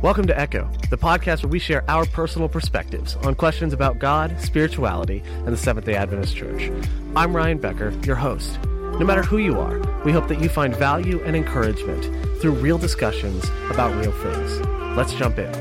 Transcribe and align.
Welcome 0.00 0.28
to 0.28 0.38
Echo, 0.38 0.70
the 0.90 0.96
podcast 0.96 1.42
where 1.42 1.50
we 1.50 1.58
share 1.58 1.82
our 1.90 2.06
personal 2.06 2.48
perspectives 2.48 3.16
on 3.16 3.34
questions 3.34 3.72
about 3.72 3.98
God, 3.98 4.40
spirituality, 4.40 5.24
and 5.38 5.48
the 5.48 5.56
Seventh 5.56 5.86
day 5.86 5.96
Adventist 5.96 6.36
Church. 6.36 6.70
I'm 7.16 7.34
Ryan 7.34 7.58
Becker, 7.58 7.90
your 8.04 8.14
host. 8.14 8.62
No 8.62 9.00
matter 9.00 9.24
who 9.24 9.38
you 9.38 9.58
are, 9.58 9.80
we 10.04 10.12
hope 10.12 10.28
that 10.28 10.40
you 10.40 10.48
find 10.48 10.72
value 10.72 11.20
and 11.24 11.34
encouragement 11.34 12.04
through 12.40 12.52
real 12.52 12.78
discussions 12.78 13.50
about 13.70 13.92
real 13.96 14.12
things. 14.12 14.60
Let's 14.96 15.14
jump 15.14 15.36
in. 15.36 15.52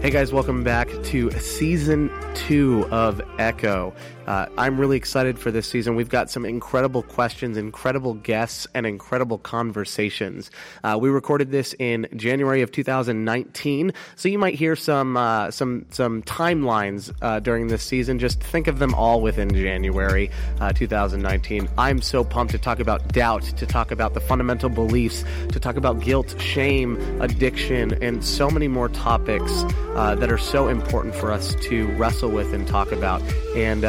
Hey 0.00 0.10
guys, 0.10 0.32
welcome 0.32 0.62
back 0.62 0.88
to 1.06 1.32
season 1.32 2.08
two 2.36 2.86
of 2.90 3.20
Echo. 3.38 3.94
Uh, 4.26 4.46
I'm 4.58 4.78
really 4.78 4.96
excited 4.96 5.38
for 5.38 5.50
this 5.50 5.68
season. 5.68 5.94
We've 5.94 6.08
got 6.08 6.30
some 6.30 6.44
incredible 6.44 7.02
questions, 7.02 7.56
incredible 7.56 8.14
guests, 8.14 8.66
and 8.74 8.84
incredible 8.84 9.38
conversations. 9.38 10.50
Uh, 10.82 10.98
we 11.00 11.08
recorded 11.10 11.52
this 11.52 11.74
in 11.78 12.08
January 12.16 12.62
of 12.62 12.72
2019, 12.72 13.92
so 14.16 14.28
you 14.28 14.38
might 14.38 14.54
hear 14.54 14.74
some 14.74 15.16
uh, 15.16 15.50
some 15.50 15.86
some 15.90 16.22
timelines 16.22 17.12
uh, 17.22 17.38
during 17.38 17.68
this 17.68 17.84
season. 17.84 18.18
Just 18.18 18.40
think 18.42 18.66
of 18.66 18.80
them 18.80 18.94
all 18.94 19.20
within 19.20 19.48
January 19.54 20.30
uh, 20.60 20.72
2019. 20.72 21.68
I'm 21.78 22.02
so 22.02 22.24
pumped 22.24 22.50
to 22.52 22.58
talk 22.58 22.80
about 22.80 23.12
doubt, 23.12 23.42
to 23.42 23.66
talk 23.66 23.92
about 23.92 24.14
the 24.14 24.20
fundamental 24.20 24.68
beliefs, 24.68 25.24
to 25.50 25.60
talk 25.60 25.76
about 25.76 26.00
guilt, 26.00 26.34
shame, 26.40 26.96
addiction, 27.20 28.02
and 28.02 28.24
so 28.24 28.50
many 28.50 28.66
more 28.66 28.88
topics 28.88 29.64
uh, 29.94 30.16
that 30.16 30.32
are 30.32 30.38
so 30.38 30.68
important 30.68 31.14
for 31.14 31.30
us 31.30 31.54
to 31.56 31.86
wrestle 31.92 32.25
with 32.28 32.52
and 32.52 32.66
talk 32.66 32.92
about. 32.92 33.22
And 33.54 33.82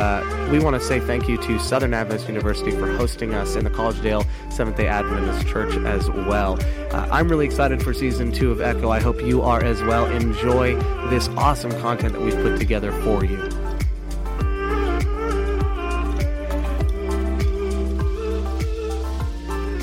we 0.52 0.60
want 0.60 0.76
to 0.76 0.82
say 0.82 1.00
thank 1.00 1.28
you 1.28 1.38
to 1.44 1.60
Southern 1.60 1.94
Adventist 1.94 2.28
University 2.28 2.72
for 2.72 2.88
hosting 2.96 3.34
us 3.34 3.56
in 3.56 3.64
the 3.64 3.70
Collegedale 3.70 4.26
Seventh 4.52 4.78
day 4.78 4.88
Adventist 4.88 5.48
Church 5.48 5.76
as 5.78 6.10
well. 6.10 6.58
Uh, 6.92 7.08
I'm 7.12 7.28
really 7.28 7.46
excited 7.46 7.84
for 7.84 7.94
season 7.94 8.32
two 8.32 8.52
of 8.52 8.62
Echo. 8.62 8.90
I 8.90 9.00
hope 9.00 9.22
you 9.22 9.42
are 9.42 9.64
as 9.64 9.82
well. 9.84 10.06
Enjoy 10.06 10.76
this 11.10 11.28
awesome 11.30 11.72
content 11.82 12.14
that 12.14 12.22
we've 12.22 12.36
put 12.36 12.58
together 12.58 12.92
for 13.04 13.26
you. 13.26 13.38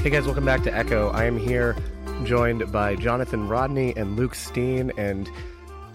Hey 0.00 0.10
guys, 0.10 0.26
welcome 0.26 0.44
back 0.44 0.62
to 0.64 0.74
Echo. 0.74 1.08
I 1.10 1.24
am 1.24 1.38
here 1.38 1.76
joined 2.24 2.70
by 2.70 2.94
Jonathan 2.94 3.48
Rodney 3.48 3.96
and 3.96 4.16
Luke 4.16 4.34
Steen, 4.34 4.92
and 4.98 5.30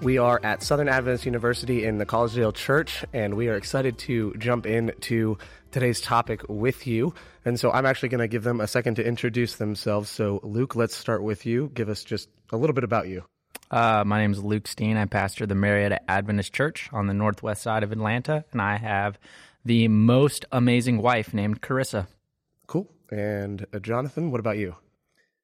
we 0.01 0.17
are 0.17 0.39
at 0.43 0.63
Southern 0.63 0.87
Adventist 0.87 1.25
University 1.25 1.85
in 1.85 1.97
the 1.97 2.05
Collegedale 2.05 2.53
Church, 2.53 3.03
and 3.13 3.35
we 3.35 3.49
are 3.49 3.55
excited 3.55 3.97
to 3.99 4.33
jump 4.37 4.65
into 4.65 5.37
today's 5.71 5.99
topic 5.99 6.41
with 6.47 6.87
you. 6.87 7.13
And 7.43 7.59
so 7.59 7.71
I'm 7.71 7.85
actually 7.85 8.09
going 8.09 8.21
to 8.21 8.27
give 8.27 8.43
them 8.43 8.61
a 8.61 8.67
second 8.67 8.95
to 8.95 9.05
introduce 9.05 9.55
themselves. 9.55 10.09
So, 10.09 10.39
Luke, 10.43 10.75
let's 10.75 10.95
start 10.95 11.23
with 11.23 11.45
you. 11.45 11.71
Give 11.73 11.89
us 11.89 12.03
just 12.03 12.29
a 12.51 12.57
little 12.57 12.73
bit 12.73 12.83
about 12.83 13.07
you. 13.07 13.23
Uh, 13.71 14.03
my 14.05 14.19
name 14.19 14.31
is 14.31 14.43
Luke 14.43 14.67
Steen. 14.67 14.97
I 14.97 15.05
pastor 15.05 15.45
the 15.45 15.55
Marietta 15.55 16.09
Adventist 16.09 16.53
Church 16.53 16.89
on 16.93 17.07
the 17.07 17.13
northwest 17.13 17.61
side 17.61 17.83
of 17.83 17.91
Atlanta, 17.91 18.45
and 18.51 18.61
I 18.61 18.77
have 18.77 19.19
the 19.65 19.87
most 19.89 20.45
amazing 20.51 21.01
wife 21.01 21.33
named 21.33 21.61
Carissa. 21.61 22.07
Cool. 22.67 22.89
And 23.11 23.65
uh, 23.73 23.79
Jonathan, 23.79 24.31
what 24.31 24.39
about 24.39 24.57
you? 24.57 24.75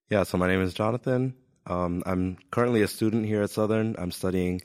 Yeah, 0.10 0.24
so 0.24 0.38
my 0.38 0.48
name 0.48 0.62
is 0.62 0.74
Jonathan. 0.74 1.36
Um, 1.68 2.04
I'm 2.06 2.38
currently 2.52 2.82
a 2.82 2.88
student 2.88 3.26
here 3.26 3.42
at 3.42 3.50
Southern. 3.50 3.96
I'm 3.98 4.12
studying 4.12 4.62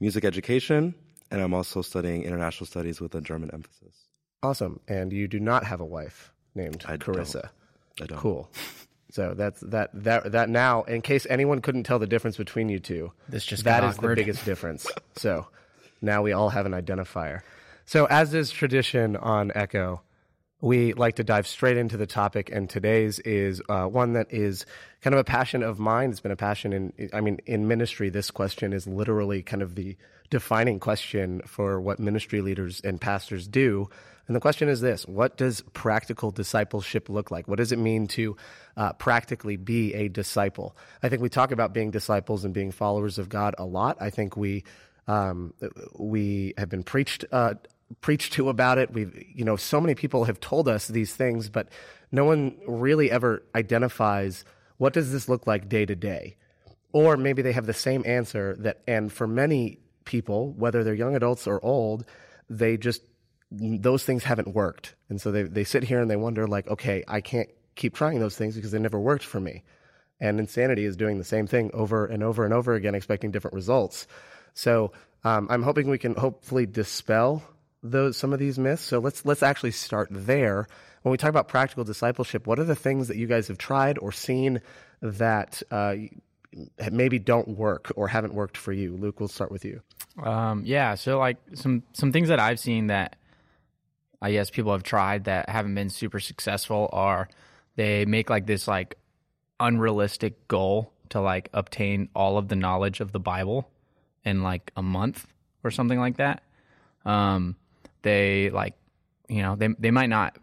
music 0.00 0.24
education, 0.24 0.94
and 1.30 1.40
I'm 1.40 1.54
also 1.54 1.82
studying 1.82 2.24
international 2.24 2.66
studies 2.66 3.00
with 3.00 3.14
a 3.14 3.20
German 3.20 3.50
emphasis. 3.52 3.94
Awesome. 4.42 4.80
And 4.88 5.12
you 5.12 5.28
do 5.28 5.38
not 5.38 5.64
have 5.64 5.80
a 5.80 5.84
wife 5.84 6.32
named 6.54 6.84
I 6.88 6.96
Carissa. 6.96 7.42
Don't. 7.42 8.02
I 8.02 8.06
don't. 8.06 8.18
Cool. 8.18 8.50
So 9.10 9.34
that's 9.34 9.60
that 9.60 9.90
that 9.92 10.32
that 10.32 10.48
now, 10.48 10.82
in 10.84 11.02
case 11.02 11.26
anyone 11.28 11.60
couldn't 11.60 11.82
tell 11.82 11.98
the 11.98 12.06
difference 12.06 12.36
between 12.36 12.68
you 12.68 12.78
two, 12.78 13.12
This 13.28 13.44
just 13.44 13.64
that 13.64 13.82
is 13.84 13.96
got 13.96 14.04
is 14.04 14.10
the 14.10 14.14
biggest 14.14 14.44
difference. 14.46 14.86
So 15.16 15.48
now 16.00 16.22
we 16.22 16.32
all 16.32 16.48
have 16.48 16.66
an 16.66 16.72
identifier. 16.72 17.42
So 17.84 18.06
as 18.06 18.34
is 18.34 18.50
tradition 18.50 19.16
on 19.16 19.50
Echo, 19.54 20.02
we 20.60 20.92
like 20.92 21.16
to 21.16 21.24
dive 21.24 21.46
straight 21.46 21.76
into 21.76 21.96
the 21.96 22.06
topic, 22.06 22.50
and 22.52 22.68
today's 22.68 23.18
is 23.20 23.62
uh, 23.68 23.84
one 23.86 24.12
that 24.12 24.32
is 24.32 24.66
kind 25.00 25.14
of 25.14 25.20
a 25.20 25.24
passion 25.24 25.62
of 25.62 25.78
mine. 25.78 26.10
It's 26.10 26.20
been 26.20 26.32
a 26.32 26.36
passion 26.36 26.72
in, 26.72 27.10
I 27.12 27.20
mean, 27.20 27.38
in 27.46 27.66
ministry. 27.66 28.10
This 28.10 28.30
question 28.30 28.72
is 28.72 28.86
literally 28.86 29.42
kind 29.42 29.62
of 29.62 29.74
the 29.74 29.96
defining 30.28 30.78
question 30.78 31.40
for 31.46 31.80
what 31.80 31.98
ministry 31.98 32.40
leaders 32.40 32.80
and 32.82 33.00
pastors 33.00 33.48
do. 33.48 33.88
And 34.26 34.36
the 34.36 34.40
question 34.40 34.68
is 34.68 34.80
this 34.80 35.08
What 35.08 35.36
does 35.36 35.62
practical 35.72 36.30
discipleship 36.30 37.08
look 37.08 37.30
like? 37.30 37.48
What 37.48 37.56
does 37.56 37.72
it 37.72 37.78
mean 37.78 38.06
to 38.08 38.36
uh, 38.76 38.92
practically 38.92 39.56
be 39.56 39.94
a 39.94 40.08
disciple? 40.08 40.76
I 41.02 41.08
think 41.08 41.22
we 41.22 41.28
talk 41.28 41.52
about 41.52 41.72
being 41.72 41.90
disciples 41.90 42.44
and 42.44 42.54
being 42.54 42.70
followers 42.70 43.18
of 43.18 43.28
God 43.28 43.54
a 43.58 43.64
lot. 43.64 43.96
I 43.98 44.10
think 44.10 44.36
we, 44.36 44.64
um, 45.08 45.54
we 45.98 46.54
have 46.58 46.68
been 46.68 46.84
preached, 46.84 47.24
uh, 47.32 47.54
preached 48.00 48.32
to 48.34 48.48
about 48.48 48.78
it. 48.78 48.92
We've, 48.92 49.24
you 49.34 49.44
know, 49.44 49.56
so 49.56 49.80
many 49.80 49.94
people 49.94 50.24
have 50.24 50.40
told 50.40 50.68
us 50.68 50.88
these 50.88 51.14
things, 51.14 51.48
but 51.48 51.68
no 52.12 52.24
one 52.24 52.56
really 52.66 53.10
ever 53.10 53.42
identifies 53.54 54.44
what 54.78 54.92
does 54.92 55.12
this 55.12 55.28
look 55.28 55.46
like 55.46 55.68
day 55.68 55.84
to 55.84 55.94
day? 55.94 56.36
Or 56.92 57.16
maybe 57.16 57.42
they 57.42 57.52
have 57.52 57.66
the 57.66 57.74
same 57.74 58.02
answer 58.06 58.56
that, 58.60 58.82
and 58.86 59.12
for 59.12 59.26
many 59.26 59.78
people, 60.04 60.52
whether 60.54 60.82
they're 60.82 60.94
young 60.94 61.14
adults 61.14 61.46
or 61.46 61.64
old, 61.64 62.04
they 62.48 62.76
just, 62.76 63.02
those 63.50 64.04
things 64.04 64.24
haven't 64.24 64.54
worked. 64.54 64.94
And 65.08 65.20
so 65.20 65.30
they, 65.30 65.42
they 65.42 65.64
sit 65.64 65.84
here 65.84 66.00
and 66.00 66.10
they 66.10 66.16
wonder, 66.16 66.46
like, 66.46 66.66
okay, 66.68 67.04
I 67.06 67.20
can't 67.20 67.48
keep 67.76 67.94
trying 67.94 68.20
those 68.20 68.36
things 68.36 68.56
because 68.56 68.70
they 68.70 68.78
never 68.78 68.98
worked 68.98 69.24
for 69.24 69.40
me. 69.40 69.62
And 70.20 70.40
insanity 70.40 70.84
is 70.84 70.96
doing 70.96 71.18
the 71.18 71.24
same 71.24 71.46
thing 71.46 71.70
over 71.72 72.06
and 72.06 72.22
over 72.22 72.44
and 72.44 72.52
over 72.52 72.74
again, 72.74 72.94
expecting 72.94 73.30
different 73.30 73.54
results. 73.54 74.06
So 74.54 74.92
um, 75.24 75.46
I'm 75.50 75.62
hoping 75.62 75.88
we 75.88 75.98
can 75.98 76.14
hopefully 76.14 76.66
dispel 76.66 77.42
those 77.82 78.16
some 78.16 78.32
of 78.32 78.38
these 78.38 78.58
myths. 78.58 78.82
So 78.82 78.98
let's 78.98 79.24
let's 79.24 79.42
actually 79.42 79.72
start 79.72 80.08
there. 80.10 80.66
When 81.02 81.10
we 81.10 81.16
talk 81.16 81.30
about 81.30 81.48
practical 81.48 81.84
discipleship, 81.84 82.46
what 82.46 82.58
are 82.58 82.64
the 82.64 82.76
things 82.76 83.08
that 83.08 83.16
you 83.16 83.26
guys 83.26 83.48
have 83.48 83.58
tried 83.58 83.98
or 83.98 84.12
seen 84.12 84.60
that 85.00 85.62
uh, 85.70 85.94
maybe 86.90 87.18
don't 87.18 87.48
work 87.48 87.90
or 87.96 88.08
haven't 88.08 88.34
worked 88.34 88.56
for 88.56 88.72
you? 88.72 88.96
Luke, 88.96 89.18
we'll 89.18 89.28
start 89.28 89.50
with 89.50 89.64
you. 89.64 89.80
Um, 90.22 90.62
yeah, 90.66 90.94
so 90.94 91.18
like 91.18 91.38
some 91.54 91.82
some 91.92 92.12
things 92.12 92.28
that 92.28 92.38
I've 92.38 92.60
seen 92.60 92.88
that 92.88 93.16
I 94.20 94.32
guess 94.32 94.50
people 94.50 94.72
have 94.72 94.82
tried 94.82 95.24
that 95.24 95.48
haven't 95.48 95.74
been 95.74 95.88
super 95.88 96.20
successful 96.20 96.90
are 96.92 97.28
they 97.76 98.04
make 98.04 98.28
like 98.28 98.46
this 98.46 98.68
like 98.68 98.96
unrealistic 99.58 100.48
goal 100.48 100.92
to 101.10 101.20
like 101.20 101.48
obtain 101.52 102.08
all 102.14 102.36
of 102.36 102.48
the 102.48 102.56
knowledge 102.56 103.00
of 103.00 103.12
the 103.12 103.20
Bible 103.20 103.70
in 104.24 104.42
like 104.42 104.70
a 104.76 104.82
month 104.82 105.26
or 105.64 105.70
something 105.70 105.98
like 105.98 106.18
that. 106.18 106.42
Um, 107.04 107.56
they 108.02 108.50
like 108.50 108.74
you 109.28 109.42
know 109.42 109.56
they 109.56 109.68
they 109.78 109.90
might 109.90 110.08
not 110.08 110.36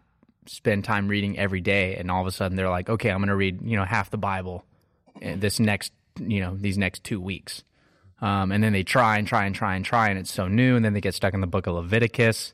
spend 0.46 0.84
time 0.84 1.08
reading 1.08 1.38
every 1.38 1.60
day, 1.60 1.96
and 1.96 2.10
all 2.10 2.20
of 2.20 2.26
a 2.26 2.32
sudden 2.32 2.56
they're 2.56 2.70
like, 2.70 2.88
okay, 2.88 3.10
I'm 3.10 3.18
going 3.18 3.28
to 3.28 3.36
read 3.36 3.60
you 3.62 3.76
know 3.76 3.84
half 3.84 4.10
the 4.10 4.18
Bible 4.18 4.64
this 5.20 5.60
next 5.60 5.92
you 6.18 6.40
know 6.40 6.56
these 6.56 6.78
next 6.78 7.04
two 7.04 7.20
weeks. 7.20 7.64
Um, 8.20 8.50
and 8.50 8.64
then 8.64 8.72
they 8.72 8.82
try 8.82 9.18
and 9.18 9.28
try 9.28 9.46
and 9.46 9.54
try 9.54 9.76
and 9.76 9.84
try, 9.84 10.08
and 10.08 10.18
it's 10.18 10.32
so 10.32 10.48
new. 10.48 10.74
And 10.74 10.84
then 10.84 10.92
they 10.92 11.00
get 11.00 11.14
stuck 11.14 11.34
in 11.34 11.40
the 11.40 11.46
book 11.46 11.66
of 11.66 11.74
Leviticus, 11.74 12.52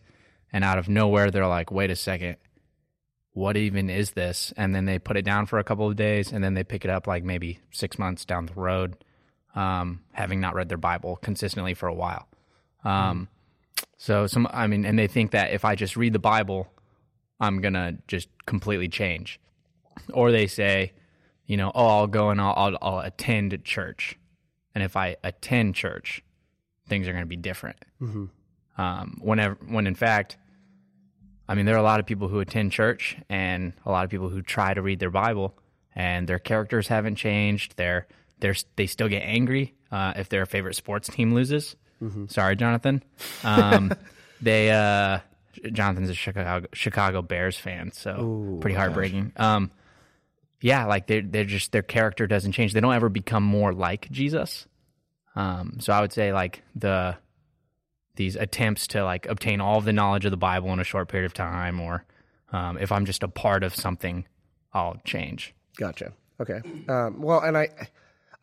and 0.53 0.63
out 0.63 0.79
of 0.79 0.89
nowhere, 0.89 1.31
they're 1.31 1.47
like, 1.47 1.71
wait 1.71 1.91
a 1.91 1.97
second, 1.97 2.37
what 3.33 3.57
even 3.57 3.89
is 3.89 4.13
this? 4.13 4.53
And 4.57 4.75
then 4.75 4.85
they 4.85 4.99
put 4.99 5.17
it 5.17 5.25
down 5.25 5.47
for 5.47 5.59
a 5.59 5.65
couple 5.65 5.89
of 5.89 5.97
days, 5.97 6.33
and 6.33 6.45
then 6.45 6.55
they 6.55 6.65
pick 6.65 6.85
it 6.85 6.91
up 6.91 7.07
like 7.07 7.25
maybe 7.25 7.61
six 7.71 7.99
months 7.99 8.25
down 8.25 8.47
the 8.47 8.55
road, 8.55 8.97
um, 9.55 10.03
having 10.13 10.41
not 10.41 10.55
read 10.55 10.69
their 10.69 10.79
Bible 10.79 11.17
consistently 11.17 11.75
for 11.75 11.89
a 11.89 11.95
while. 11.95 12.29
Um, 12.85 13.29
So, 13.97 14.27
some, 14.27 14.47
I 14.51 14.67
mean, 14.67 14.85
and 14.85 14.99
they 14.99 15.07
think 15.07 15.31
that 15.31 15.53
if 15.53 15.65
I 15.65 15.75
just 15.75 15.97
read 15.97 16.13
the 16.13 16.19
Bible, 16.19 16.69
I'm 17.41 17.61
going 17.61 17.75
to 17.75 17.97
just 18.07 18.29
completely 18.47 18.89
change. 18.89 19.41
Or 20.13 20.31
they 20.31 20.47
say, 20.47 20.93
you 21.47 21.57
know, 21.57 21.71
oh, 21.75 21.87
I'll 21.87 22.07
go 22.07 22.31
and 22.31 22.41
I'll, 22.41 22.55
I'll, 22.57 22.79
I'll 22.83 22.99
attend 23.01 23.65
church. 23.65 24.19
And 24.75 24.83
if 24.83 24.97
I 24.97 25.17
attend 25.23 25.75
church, 25.75 26.23
things 26.89 27.07
are 27.09 27.13
going 27.13 27.25
to 27.25 27.29
be 27.29 27.37
different. 27.37 27.77
Um, 28.77 29.19
whenever, 29.23 29.57
when 29.69 29.87
in 29.87 29.95
fact, 29.95 30.37
I 31.49 31.55
mean, 31.55 31.67
there 31.67 31.75
are 31.75 31.79
a 31.79 31.83
lot 31.83 32.01
of 32.01 32.07
people 32.07 32.29
who 32.29 32.41
attend 32.41 32.73
church 32.73 33.17
and 33.29 33.73
a 33.85 33.91
lot 33.91 34.05
of 34.05 34.11
people 34.11 34.29
who 34.29 34.43
try 34.43 34.75
to 34.75 34.83
read 34.83 34.99
their 34.99 35.11
Bible, 35.11 35.57
and 35.95 36.27
their 36.27 36.39
characters 36.39 36.89
haven't 36.89 37.17
changed. 37.17 37.77
They're 37.77 38.07
they're 38.41 38.57
they 38.77 38.87
still 38.87 39.09
get 39.09 39.21
angry 39.21 39.75
uh, 39.93 40.15
if 40.17 40.29
their 40.29 40.47
favorite 40.47 40.75
sports 40.75 41.09
team 41.09 41.35
loses. 41.35 41.77
Sorry, 42.29 42.57
Jonathan. 42.57 43.03
Um, 43.43 43.93
they 44.43 44.71
uh, 44.71 45.21
Jonathan's 45.73 46.11
a 46.11 46.15
Chicago 46.15 46.67
Chicago 46.73 47.23
Bears 47.23 47.57
fan, 47.57 47.93
so 47.93 48.59
pretty 48.61 48.77
heartbreaking. 48.77 49.33
Um, 49.37 49.71
yeah, 50.61 50.87
like 50.87 51.07
they're 51.07 51.23
they're 51.23 51.45
just 51.45 51.73
their 51.73 51.83
character 51.83 52.27
doesn't 52.27 52.53
change. 52.53 52.73
They 52.73 52.81
don't 52.81 52.95
ever 52.95 53.09
become 53.09 53.43
more 53.43 53.73
like 53.73 54.11
Jesus. 54.11 54.67
Um, 55.37 55.79
so 55.81 55.93
I 55.93 56.01
would 56.01 56.13
say 56.13 56.33
like 56.33 56.63
the 56.75 57.17
these 58.17 58.37
attempts 58.37 58.87
to 58.89 59.05
like 59.05 59.27
obtain 59.27 59.61
all 59.61 59.79
of 59.79 59.85
the 59.85 59.93
knowledge 59.93 60.25
of 60.25 60.31
the 60.31 60.37
Bible 60.37 60.73
in 60.73 60.81
a 60.81 60.85
short 60.85 61.09
period 61.09 61.27
of 61.27 61.35
time, 61.35 61.81
or 61.81 62.05
um, 62.53 62.79
if 62.79 62.93
I'm 62.93 63.05
just 63.07 63.23
a 63.23 63.29
part 63.29 63.65
of 63.65 63.75
something 63.75 64.27
I'll 64.73 65.01
change. 65.05 65.55
Gotcha. 65.77 66.13
Okay. 66.41 66.61
Um, 66.89 67.21
well, 67.21 67.41
and 67.41 67.57
I, 67.57 67.69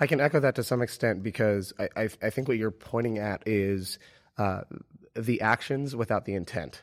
I 0.01 0.07
can 0.07 0.19
echo 0.19 0.39
that 0.39 0.56
to 0.56 0.63
some 0.63 0.81
extent 0.81 1.21
because 1.21 1.74
I, 1.80 1.88
I, 1.95 2.09
I 2.24 2.30
think 2.31 2.48
what 2.48 2.57
you're 2.57 2.71
pointing 2.71 3.19
at 3.19 3.44
is 3.48 4.00
uh, 4.39 4.62
the 5.15 5.42
actions 5.42 5.95
without 5.95 6.25
the 6.25 6.33
intent. 6.33 6.81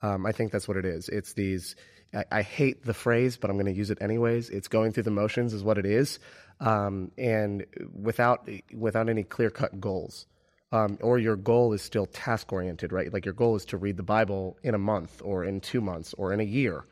Um, 0.00 0.24
I 0.24 0.32
think 0.32 0.52
that's 0.52 0.66
what 0.66 0.78
it 0.78 0.86
is. 0.86 1.10
It's 1.10 1.34
these. 1.34 1.76
I, 2.14 2.24
I 2.32 2.42
hate 2.42 2.82
the 2.82 2.94
phrase, 2.94 3.36
but 3.36 3.50
I'm 3.50 3.56
going 3.56 3.66
to 3.66 3.78
use 3.78 3.90
it 3.90 3.98
anyways. 4.00 4.48
It's 4.48 4.68
going 4.68 4.92
through 4.92 5.02
the 5.02 5.10
motions, 5.10 5.52
is 5.52 5.62
what 5.62 5.76
it 5.76 5.84
is, 5.84 6.18
um, 6.60 7.12
and 7.18 7.66
without 7.92 8.48
without 8.74 9.10
any 9.10 9.22
clear 9.22 9.50
cut 9.50 9.78
goals. 9.78 10.26
Um, 10.72 10.98
or 11.00 11.18
your 11.18 11.36
goal 11.36 11.74
is 11.74 11.82
still 11.82 12.06
task 12.06 12.52
oriented, 12.52 12.90
right? 12.90 13.12
Like 13.12 13.24
your 13.24 13.34
goal 13.34 13.54
is 13.56 13.66
to 13.66 13.76
read 13.76 13.98
the 13.98 14.02
Bible 14.02 14.56
in 14.62 14.74
a 14.74 14.78
month, 14.78 15.20
or 15.22 15.44
in 15.44 15.60
two 15.60 15.82
months, 15.82 16.14
or 16.14 16.32
in 16.32 16.40
a 16.40 16.44
year, 16.44 16.86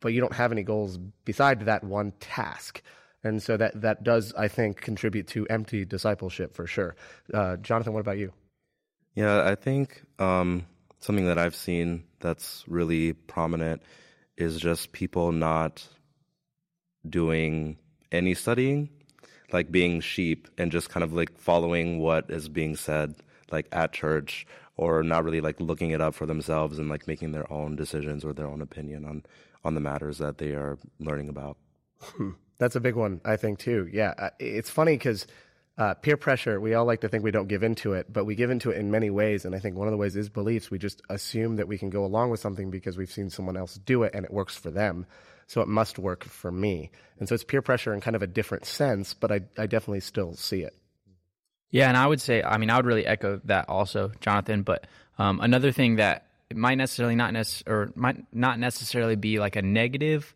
but 0.00 0.14
you 0.14 0.20
don't 0.20 0.34
have 0.34 0.52
any 0.52 0.62
goals 0.62 0.98
beside 1.24 1.60
that 1.66 1.84
one 1.84 2.12
task. 2.18 2.82
And 3.24 3.42
so 3.42 3.56
that, 3.56 3.80
that 3.80 4.04
does, 4.04 4.32
I 4.34 4.48
think, 4.48 4.80
contribute 4.80 5.26
to 5.28 5.46
empty 5.48 5.84
discipleship 5.84 6.54
for 6.54 6.66
sure. 6.66 6.94
Uh, 7.32 7.56
Jonathan, 7.56 7.92
what 7.92 8.00
about 8.00 8.18
you? 8.18 8.32
Yeah, 9.14 9.44
I 9.44 9.54
think 9.54 10.02
um, 10.18 10.66
something 11.00 11.26
that 11.26 11.38
I've 11.38 11.56
seen 11.56 12.04
that's 12.20 12.64
really 12.68 13.12
prominent 13.14 13.82
is 14.36 14.60
just 14.60 14.92
people 14.92 15.32
not 15.32 15.86
doing 17.08 17.78
any 18.12 18.34
studying 18.34 18.88
like 19.52 19.70
being 19.70 20.00
sheep 20.00 20.48
and 20.58 20.72
just 20.72 20.90
kind 20.90 21.04
of 21.04 21.12
like 21.12 21.38
following 21.38 22.00
what 22.00 22.28
is 22.28 22.48
being 22.48 22.74
said 22.76 23.14
like 23.52 23.68
at 23.72 23.92
church 23.92 24.46
or 24.76 25.02
not 25.02 25.24
really 25.24 25.40
like 25.40 25.60
looking 25.60 25.90
it 25.90 26.00
up 26.00 26.14
for 26.14 26.26
themselves 26.26 26.78
and 26.78 26.88
like 26.88 27.06
making 27.06 27.32
their 27.32 27.50
own 27.52 27.76
decisions 27.76 28.24
or 28.24 28.32
their 28.32 28.48
own 28.48 28.60
opinion 28.60 29.04
on 29.04 29.22
on 29.64 29.74
the 29.74 29.80
matters 29.80 30.18
that 30.18 30.36
they 30.38 30.50
are 30.50 30.76
learning 30.98 31.28
about. 31.28 31.56
That's 32.58 32.76
a 32.76 32.80
big 32.80 32.94
one, 32.94 33.20
I 33.24 33.36
think 33.36 33.58
too. 33.58 33.88
Yeah, 33.92 34.14
uh, 34.16 34.30
it's 34.38 34.70
funny 34.70 34.94
because 34.94 35.26
uh, 35.76 35.94
peer 35.94 36.16
pressure. 36.16 36.60
We 36.60 36.74
all 36.74 36.84
like 36.84 37.00
to 37.00 37.08
think 37.08 37.24
we 37.24 37.32
don't 37.32 37.48
give 37.48 37.62
into 37.62 37.94
it, 37.94 38.12
but 38.12 38.24
we 38.24 38.34
give 38.34 38.50
into 38.50 38.70
it 38.70 38.78
in 38.78 38.90
many 38.90 39.10
ways. 39.10 39.44
And 39.44 39.54
I 39.54 39.58
think 39.58 39.76
one 39.76 39.88
of 39.88 39.92
the 39.92 39.98
ways 39.98 40.14
is 40.14 40.28
beliefs. 40.28 40.70
We 40.70 40.78
just 40.78 41.02
assume 41.10 41.56
that 41.56 41.66
we 41.66 41.78
can 41.78 41.90
go 41.90 42.04
along 42.04 42.30
with 42.30 42.40
something 42.40 42.70
because 42.70 42.96
we've 42.96 43.10
seen 43.10 43.30
someone 43.30 43.56
else 43.56 43.74
do 43.74 44.04
it 44.04 44.14
and 44.14 44.24
it 44.24 44.32
works 44.32 44.56
for 44.56 44.70
them 44.70 45.06
so 45.46 45.60
it 45.60 45.68
must 45.68 45.98
work 45.98 46.24
for 46.24 46.50
me. 46.50 46.90
And 47.18 47.28
so 47.28 47.34
it's 47.34 47.44
peer 47.44 47.62
pressure 47.62 47.92
in 47.92 48.00
kind 48.00 48.16
of 48.16 48.22
a 48.22 48.26
different 48.26 48.64
sense, 48.64 49.14
but 49.14 49.30
I, 49.30 49.40
I 49.58 49.66
definitely 49.66 50.00
still 50.00 50.34
see 50.34 50.62
it. 50.62 50.74
Yeah, 51.70 51.88
and 51.88 51.96
I 51.96 52.06
would 52.06 52.20
say, 52.20 52.42
I 52.42 52.56
mean, 52.58 52.70
I 52.70 52.76
would 52.76 52.86
really 52.86 53.06
echo 53.06 53.40
that 53.44 53.68
also, 53.68 54.12
Jonathan. 54.20 54.62
But 54.62 54.86
um, 55.18 55.40
another 55.40 55.72
thing 55.72 55.96
that 55.96 56.26
might 56.54 56.76
necessarily 56.76 57.16
not 57.16 57.32
necess- 57.32 57.66
or 57.66 57.90
might 57.96 58.24
not 58.32 58.58
necessarily 58.58 59.16
be 59.16 59.38
like 59.38 59.56
a 59.56 59.62
negative 59.62 60.34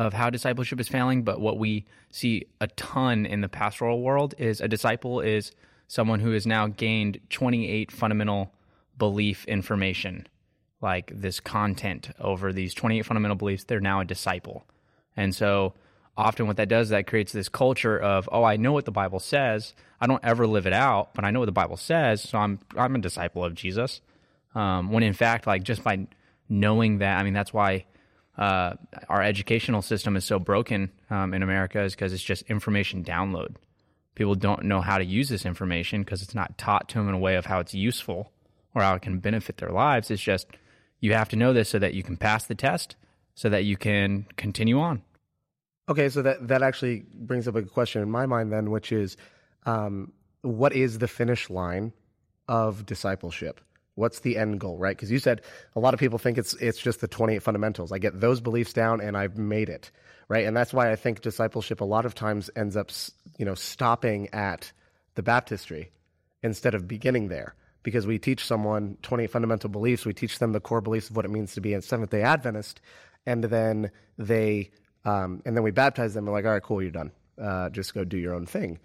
of 0.00 0.14
how 0.14 0.30
discipleship 0.30 0.80
is 0.80 0.88
failing, 0.88 1.24
but 1.24 1.42
what 1.42 1.58
we 1.58 1.84
see 2.10 2.46
a 2.58 2.66
ton 2.68 3.26
in 3.26 3.42
the 3.42 3.50
pastoral 3.50 4.00
world 4.00 4.34
is 4.38 4.62
a 4.62 4.66
disciple 4.66 5.20
is 5.20 5.52
someone 5.88 6.20
who 6.20 6.30
has 6.30 6.46
now 6.46 6.66
gained 6.66 7.20
28 7.28 7.92
fundamental 7.92 8.50
belief 8.96 9.44
information 9.44 10.26
like 10.80 11.12
this 11.14 11.38
content 11.38 12.12
over 12.18 12.50
these 12.50 12.72
28 12.72 13.04
fundamental 13.04 13.36
beliefs, 13.36 13.64
they're 13.64 13.78
now 13.78 14.00
a 14.00 14.04
disciple. 14.06 14.64
And 15.18 15.34
so 15.34 15.74
often 16.16 16.46
what 16.46 16.56
that 16.56 16.70
does, 16.70 16.88
that 16.88 17.06
creates 17.06 17.32
this 17.32 17.50
culture 17.50 17.98
of, 17.98 18.26
oh, 18.32 18.42
I 18.42 18.56
know 18.56 18.72
what 18.72 18.86
the 18.86 18.90
Bible 18.90 19.20
says. 19.20 19.74
I 20.00 20.06
don't 20.06 20.24
ever 20.24 20.46
live 20.46 20.66
it 20.66 20.72
out, 20.72 21.12
but 21.12 21.26
I 21.26 21.30
know 21.30 21.40
what 21.40 21.46
the 21.46 21.52
Bible 21.52 21.76
says, 21.76 22.22
so 22.22 22.38
I'm 22.38 22.58
I'm 22.74 22.94
a 22.94 23.00
disciple 23.00 23.44
of 23.44 23.54
Jesus. 23.54 24.00
Um, 24.54 24.92
when 24.92 25.02
in 25.02 25.12
fact, 25.12 25.46
like 25.46 25.62
just 25.62 25.84
by 25.84 26.06
knowing 26.48 26.98
that, 26.98 27.18
I 27.18 27.22
mean, 27.22 27.34
that's 27.34 27.52
why 27.52 27.84
uh, 28.40 28.74
our 29.10 29.22
educational 29.22 29.82
system 29.82 30.16
is 30.16 30.24
so 30.24 30.38
broken 30.38 30.90
um, 31.10 31.34
in 31.34 31.42
America 31.42 31.82
is 31.82 31.94
because 31.94 32.14
it's 32.14 32.22
just 32.22 32.42
information 32.44 33.04
download. 33.04 33.56
People 34.14 34.34
don't 34.34 34.64
know 34.64 34.80
how 34.80 34.96
to 34.96 35.04
use 35.04 35.28
this 35.28 35.44
information 35.44 36.02
because 36.02 36.22
it's 36.22 36.34
not 36.34 36.56
taught 36.56 36.88
to 36.88 36.98
them 36.98 37.08
in 37.08 37.14
a 37.14 37.18
way 37.18 37.36
of 37.36 37.44
how 37.44 37.60
it's 37.60 37.74
useful 37.74 38.32
or 38.74 38.82
how 38.82 38.94
it 38.94 39.02
can 39.02 39.18
benefit 39.18 39.58
their 39.58 39.68
lives. 39.68 40.10
It's 40.10 40.22
just 40.22 40.48
you 41.00 41.12
have 41.12 41.28
to 41.28 41.36
know 41.36 41.52
this 41.52 41.68
so 41.68 41.78
that 41.78 41.92
you 41.92 42.02
can 42.02 42.16
pass 42.16 42.46
the 42.46 42.54
test, 42.54 42.96
so 43.34 43.50
that 43.50 43.64
you 43.64 43.76
can 43.76 44.26
continue 44.36 44.80
on. 44.80 45.02
Okay, 45.90 46.08
so 46.08 46.22
that 46.22 46.48
that 46.48 46.62
actually 46.62 47.04
brings 47.12 47.46
up 47.46 47.56
a 47.56 47.62
question 47.62 48.00
in 48.00 48.10
my 48.10 48.24
mind 48.24 48.50
then, 48.52 48.70
which 48.70 48.90
is, 48.90 49.18
um, 49.66 50.12
what 50.40 50.72
is 50.72 50.98
the 50.98 51.08
finish 51.08 51.50
line 51.50 51.92
of 52.48 52.86
discipleship? 52.86 53.60
What's 54.00 54.20
the 54.20 54.36
end 54.36 54.58
goal, 54.58 54.78
right? 54.78 54.96
Because 54.96 55.10
you 55.10 55.18
said 55.18 55.42
a 55.76 55.80
lot 55.80 55.94
of 55.94 56.00
people 56.00 56.18
think 56.18 56.38
it's 56.38 56.54
it's 56.54 56.78
just 56.78 57.00
the 57.00 57.08
28 57.08 57.42
fundamentals. 57.42 57.92
I 57.92 57.98
get 57.98 58.18
those 58.18 58.40
beliefs 58.40 58.72
down 58.72 59.00
and 59.00 59.16
I've 59.16 59.36
made 59.36 59.68
it, 59.68 59.90
right? 60.28 60.46
And 60.46 60.56
that's 60.56 60.72
why 60.72 60.90
I 60.90 60.96
think 60.96 61.20
discipleship 61.20 61.80
a 61.80 61.84
lot 61.84 62.06
of 62.06 62.14
times 62.14 62.50
ends 62.56 62.76
up, 62.76 62.90
you 63.38 63.44
know, 63.44 63.54
stopping 63.54 64.28
at 64.32 64.72
the 65.14 65.22
baptistry 65.22 65.90
instead 66.42 66.74
of 66.74 66.88
beginning 66.88 67.28
there 67.28 67.54
because 67.82 68.06
we 68.06 68.18
teach 68.18 68.44
someone 68.44 68.96
28 69.02 69.30
fundamental 69.30 69.70
beliefs. 69.70 70.06
We 70.06 70.14
teach 70.14 70.38
them 70.38 70.52
the 70.52 70.60
core 70.60 70.80
beliefs 70.80 71.10
of 71.10 71.16
what 71.16 71.24
it 71.24 71.30
means 71.30 71.54
to 71.54 71.60
be 71.60 71.74
a 71.74 71.82
Seventh 71.82 72.10
Day 72.10 72.22
Adventist, 72.22 72.80
and 73.26 73.44
then 73.44 73.90
they 74.18 74.70
um, 75.04 75.42
and 75.44 75.56
then 75.56 75.62
we 75.62 75.70
baptize 75.70 76.14
them. 76.14 76.26
We're 76.26 76.32
like, 76.32 76.44
all 76.44 76.52
right, 76.52 76.62
cool, 76.62 76.82
you're 76.82 76.90
done. 76.90 77.12
Uh, 77.40 77.70
just 77.70 77.94
go 77.94 78.04
do 78.04 78.18
your 78.18 78.34
own 78.34 78.46
thing. 78.46 78.78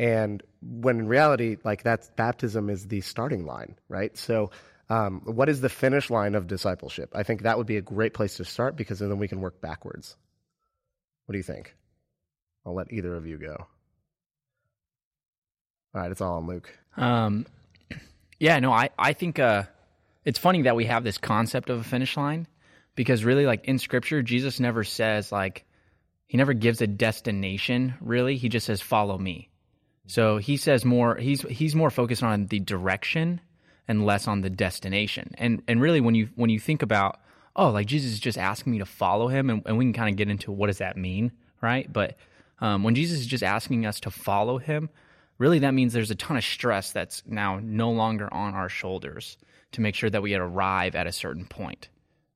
And 0.00 0.42
when 0.62 1.00
in 1.00 1.08
reality, 1.08 1.58
like 1.62 1.82
that's 1.82 2.08
baptism 2.16 2.70
is 2.70 2.88
the 2.88 3.02
starting 3.02 3.44
line, 3.44 3.76
right? 3.86 4.16
So, 4.16 4.50
um, 4.88 5.20
what 5.26 5.50
is 5.50 5.60
the 5.60 5.68
finish 5.68 6.08
line 6.08 6.34
of 6.34 6.46
discipleship? 6.46 7.12
I 7.14 7.22
think 7.22 7.42
that 7.42 7.58
would 7.58 7.66
be 7.66 7.76
a 7.76 7.82
great 7.82 8.14
place 8.14 8.38
to 8.38 8.46
start 8.46 8.76
because 8.76 8.98
then 8.98 9.18
we 9.18 9.28
can 9.28 9.42
work 9.42 9.60
backwards. 9.60 10.16
What 11.26 11.34
do 11.34 11.38
you 11.38 11.42
think? 11.44 11.76
I'll 12.64 12.74
let 12.74 12.90
either 12.90 13.14
of 13.14 13.26
you 13.26 13.36
go. 13.36 13.66
All 15.94 16.00
right, 16.00 16.10
it's 16.10 16.22
all 16.22 16.38
on 16.38 16.46
Luke. 16.46 16.70
Um, 16.96 17.44
yeah, 18.38 18.58
no, 18.58 18.72
I, 18.72 18.88
I 18.98 19.12
think 19.12 19.38
uh, 19.38 19.64
it's 20.24 20.38
funny 20.38 20.62
that 20.62 20.76
we 20.76 20.86
have 20.86 21.04
this 21.04 21.18
concept 21.18 21.68
of 21.68 21.78
a 21.78 21.84
finish 21.84 22.16
line 22.16 22.46
because 22.94 23.22
really, 23.22 23.44
like 23.44 23.66
in 23.66 23.78
scripture, 23.78 24.22
Jesus 24.22 24.60
never 24.60 24.82
says, 24.82 25.30
like, 25.30 25.66
he 26.26 26.38
never 26.38 26.54
gives 26.54 26.80
a 26.80 26.86
destination, 26.86 27.94
really. 28.00 28.38
He 28.38 28.48
just 28.48 28.64
says, 28.64 28.80
follow 28.80 29.18
me. 29.18 29.49
So 30.10 30.38
he 30.38 30.56
says 30.56 30.84
more, 30.84 31.14
he's, 31.14 31.42
he's 31.42 31.76
more 31.76 31.88
focused 31.88 32.24
on 32.24 32.46
the 32.46 32.58
direction 32.58 33.40
and 33.86 34.04
less 34.04 34.26
on 34.26 34.40
the 34.40 34.50
destination. 34.50 35.30
And, 35.38 35.62
and 35.68 35.80
really, 35.80 36.00
when 36.00 36.16
you, 36.16 36.30
when 36.34 36.50
you 36.50 36.58
think 36.58 36.82
about, 36.82 37.20
oh, 37.54 37.70
like 37.70 37.86
Jesus 37.86 38.10
is 38.10 38.18
just 38.18 38.36
asking 38.36 38.72
me 38.72 38.78
to 38.80 38.86
follow 38.86 39.28
him, 39.28 39.48
and, 39.48 39.62
and 39.66 39.78
we 39.78 39.84
can 39.84 39.92
kind 39.92 40.10
of 40.10 40.16
get 40.16 40.28
into 40.28 40.50
what 40.50 40.66
does 40.66 40.78
that 40.78 40.96
mean, 40.96 41.30
right? 41.62 41.90
But 41.92 42.16
um, 42.58 42.82
when 42.82 42.96
Jesus 42.96 43.20
is 43.20 43.26
just 43.28 43.44
asking 43.44 43.86
us 43.86 44.00
to 44.00 44.10
follow 44.10 44.58
him, 44.58 44.90
really 45.38 45.60
that 45.60 45.74
means 45.74 45.92
there's 45.92 46.10
a 46.10 46.16
ton 46.16 46.36
of 46.36 46.42
stress 46.42 46.90
that's 46.90 47.22
now 47.24 47.60
no 47.62 47.92
longer 47.92 48.32
on 48.34 48.54
our 48.54 48.68
shoulders 48.68 49.38
to 49.70 49.80
make 49.80 49.94
sure 49.94 50.10
that 50.10 50.22
we 50.22 50.34
arrive 50.34 50.96
at 50.96 51.06
a 51.06 51.12
certain 51.12 51.46
point. 51.46 51.88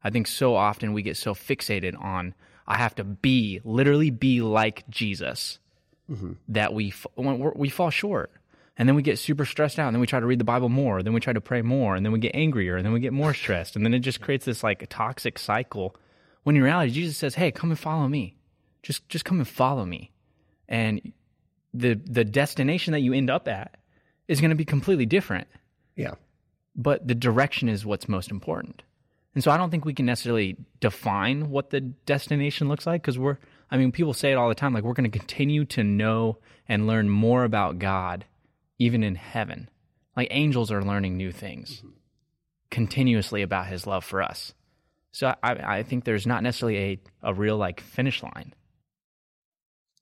I 0.05 0.11
think 0.11 0.29
so 0.29 0.55
often 0.55 0.93
we 0.93 1.03
get 1.03 1.17
so 1.17 1.35
fixated 1.35 2.01
on 2.01 2.35
I 2.69 2.77
have 2.77 2.95
to 2.95 3.05
be 3.05 3.61
literally 3.65 4.11
be 4.11 4.43
like 4.43 4.89
Jesus 4.89 5.59
mm-hmm. 6.11 6.33
that 6.49 6.75
we 6.75 6.93
we 7.17 7.69
fall 7.69 7.91
short. 7.91 8.31
And 8.77 8.89
then 8.89 8.97
we 8.97 9.03
get 9.03 9.21
super 9.21 9.45
stressed 9.45 9.79
out, 9.79 9.87
and 9.87 9.95
then 9.95 10.01
we 10.01 10.07
try 10.09 10.19
to 10.19 10.27
read 10.27 10.41
the 10.41 10.45
Bible 10.45 10.69
more, 10.69 11.01
then 11.01 11.13
we 11.13 11.21
try 11.21 11.33
to 11.33 11.41
pray 11.41 11.63
more, 11.63 11.95
and 11.95 12.05
then 12.05 12.13
we 12.13 12.19
get 12.19 12.35
angrier, 12.35 12.77
and 12.77 12.85
then 12.85 12.93
we 12.93 12.99
get 12.99 13.13
more 13.13 13.33
stressed, 13.33 13.77
and 13.77 13.85
then 13.85 13.95
it 13.95 14.01
just 14.01 14.21
creates 14.21 14.45
this 14.45 14.65
like 14.65 14.85
toxic 14.91 15.39
cycle. 15.39 15.95
When 16.43 16.57
in 16.57 16.63
reality, 16.63 16.91
Jesus 16.91 17.17
says, 17.17 17.37
"Hey, 17.37 17.53
come 17.53 17.71
and 17.71 17.79
follow 17.79 18.09
me. 18.09 18.37
Just 18.83 19.09
just 19.09 19.25
come 19.25 19.39
and 19.39 19.47
follow 19.47 19.85
me." 19.85 20.11
And 20.69 21.13
the 21.73 21.95
the 21.95 22.25
destination 22.25 22.93
that 22.93 23.01
you 23.01 23.13
end 23.13 23.31
up 23.31 23.47
at 23.47 23.77
is 24.27 24.41
going 24.41 24.51
to 24.51 24.57
be 24.57 24.65
completely 24.65 25.07
different. 25.07 25.47
Yeah. 25.97 26.15
But 26.75 27.07
the 27.07 27.15
direction 27.15 27.69
is 27.69 27.87
what's 27.87 28.09
most 28.09 28.31
important. 28.31 28.83
And 29.35 29.43
so 29.43 29.51
I 29.51 29.57
don't 29.57 29.71
think 29.71 29.85
we 29.85 29.95
can 29.95 30.07
necessarily 30.07 30.57
define 30.81 31.51
what 31.51 31.71
the 31.71 31.81
destination 31.81 32.69
looks 32.69 32.87
like 32.87 33.03
because 33.03 33.19
we're 33.19 33.39
I 33.75 33.77
mean 33.77 33.91
people 33.91 34.15
say 34.15 34.31
it 34.31 34.37
all 34.37 34.49
the 34.49 34.55
time 34.55 34.73
like 34.73 34.85
we're 34.85 34.93
going 34.93 35.11
to 35.11 35.19
continue 35.19 35.65
to 35.65 35.83
know 35.83 36.39
and 36.69 36.87
learn 36.87 37.11
more 37.11 37.43
about 37.43 37.81
God 37.81 38.25
even 38.79 39.03
in 39.03 39.17
heaven. 39.17 39.69
Like 40.17 40.29
angels 40.31 40.71
are 40.71 40.81
learning 40.81 41.17
new 41.17 41.33
things 41.33 41.79
mm-hmm. 41.79 41.89
continuously 42.71 43.43
about 43.43 43.67
his 43.67 43.85
love 43.85 44.05
for 44.05 44.23
us. 44.23 44.55
So 45.11 45.35
I, 45.43 45.79
I 45.79 45.83
think 45.83 46.05
there's 46.05 46.25
not 46.25 46.45
necessarily 46.45 46.79
a, 46.79 47.01
a 47.25 47.35
real 47.35 47.57
like 47.57 47.81
finish 47.81 48.23
line. 48.23 48.55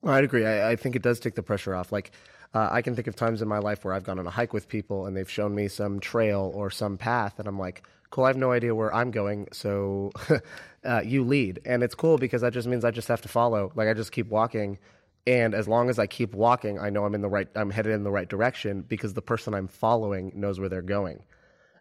Well, 0.03 0.13
I'd 0.13 0.25
agree. 0.25 0.45
I, 0.45 0.73
I, 0.73 0.77
think 0.77 0.95
it 0.95 1.01
does 1.01 1.19
take 1.19 1.35
the 1.35 1.43
pressure 1.43 1.75
off. 1.75 1.93
Like, 1.93 2.11
uh, 2.55 2.69
I 2.71 2.83
can 2.83 2.95
think 2.95 3.07
of 3.07 3.17
times 3.17 3.43
in 3.43 3.49
my 3.49 3.59
life 3.59 3.85
where 3.85 3.95
I've 3.95 4.05
gone 4.05 4.19
on 4.19 4.27
a 4.27 4.31
hike 4.31 4.53
with 4.53 4.69
people 4.69 5.07
and 5.07 5.17
they've 5.17 5.31
shown 5.31 5.55
me 5.55 5.69
some 5.69 6.01
trail 6.01 6.51
or 6.55 6.71
some 6.71 6.99
path, 6.99 7.39
and 7.39 7.49
I'm 7.49 7.59
like, 7.59 7.83
cool, 8.11 8.25
I 8.25 8.29
have 8.29 8.37
no 8.37 8.53
idea 8.53 8.75
where 8.75 8.95
I'm 8.95 9.11
going, 9.11 9.49
so 9.53 10.13
uh, 10.85 11.03
you 11.05 11.25
lead. 11.25 11.61
And 11.65 11.83
it's 11.83 11.95
cool 11.95 12.19
because 12.19 12.43
that 12.43 12.53
just 12.53 12.69
means 12.69 12.85
I 12.85 12.91
just 12.91 13.09
have 13.09 13.23
to 13.23 13.29
follow. 13.29 13.73
Like, 13.75 13.89
I 13.89 13.95
just 13.95 14.13
keep 14.13 14.29
walking. 14.29 14.79
And 15.27 15.55
as 15.55 15.67
long 15.67 15.89
as 15.89 15.99
I 15.99 16.07
keep 16.07 16.35
walking, 16.35 16.79
I 16.79 16.91
know 16.91 17.05
I'm 17.05 17.15
in 17.15 17.23
the 17.23 17.29
right, 17.29 17.49
I'm 17.55 17.71
headed 17.71 17.93
in 17.93 18.05
the 18.05 18.11
right 18.11 18.29
direction 18.29 18.83
because 18.83 19.15
the 19.15 19.23
person 19.23 19.55
I'm 19.55 19.69
following 19.69 20.33
knows 20.35 20.61
where 20.61 20.69
they're 20.69 20.83
going. 20.83 21.25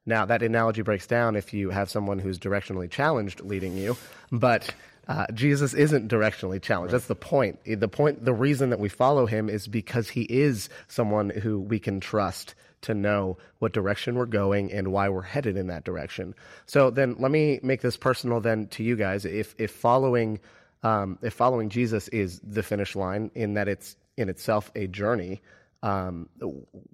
Now, 0.06 0.25
that 0.25 0.42
analogy 0.42 0.82
breaks 0.82 1.06
down 1.06 1.36
if 1.36 1.54
you 1.54 1.70
have 1.70 1.90
someone 1.90 2.18
who's 2.18 2.40
directionally 2.40 2.90
challenged 2.90 3.42
leading 3.42 3.78
you, 3.78 3.98
but 4.32 4.74
Uh, 5.12 5.25
Jesus 5.34 5.74
isn't 5.74 6.10
directionally 6.10 6.62
challenged. 6.62 6.94
That's 6.94 7.08
the 7.08 7.15
point. 7.15 7.60
The 7.65 7.88
point, 7.88 8.24
the 8.24 8.34
reason 8.34 8.70
that 8.70 8.80
we 8.80 8.88
follow 8.88 9.25
him 9.25 9.50
is 9.50 9.68
because 9.68 10.10
he 10.10 10.22
is 10.22 10.70
someone 10.88 11.30
who 11.30 11.60
we 11.60 11.80
can 11.80 12.00
trust 12.00 12.56
to 12.84 12.94
know 12.94 13.38
what 13.60 13.74
direction 13.74 14.15
we're 14.15 14.25
going 14.25 14.72
and 14.72 14.91
why 14.91 15.10
we're 15.10 15.22
headed 15.22 15.58
in 15.58 15.68
that 15.68 15.84
direction. 15.84 16.34
So 16.65 16.89
then 16.89 17.15
let 17.20 17.30
me 17.30 17.60
make 17.62 17.82
this 17.82 17.98
personal 17.98 18.39
then 18.39 18.68
to 18.70 18.84
you 18.84 18.96
guys. 18.96 19.25
If, 19.25 19.53
if 19.58 19.72
following, 19.72 20.39
um, 20.82 21.20
if 21.22 21.34
following 21.34 21.70
Jesus 21.70 22.08
is 22.08 22.39
the 22.39 22.63
finish 22.63 22.96
line 22.96 23.32
in 23.36 23.56
that 23.56 23.68
it's 23.68 23.98
in 24.18 24.30
itself 24.30 24.72
a 24.75 24.88
journey, 24.88 25.41
um, 25.84 26.30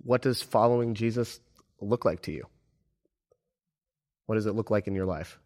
what 0.04 0.22
does 0.24 0.42
following 0.42 0.96
Jesus 0.96 1.40
look 1.82 2.04
like 2.04 2.24
to 2.24 2.32
you? 2.32 2.48
What 4.26 4.36
does 4.36 4.46
it 4.46 4.56
look 4.56 4.72
like 4.72 4.88
in 4.88 4.96
your 4.96 5.06
life? 5.06 5.40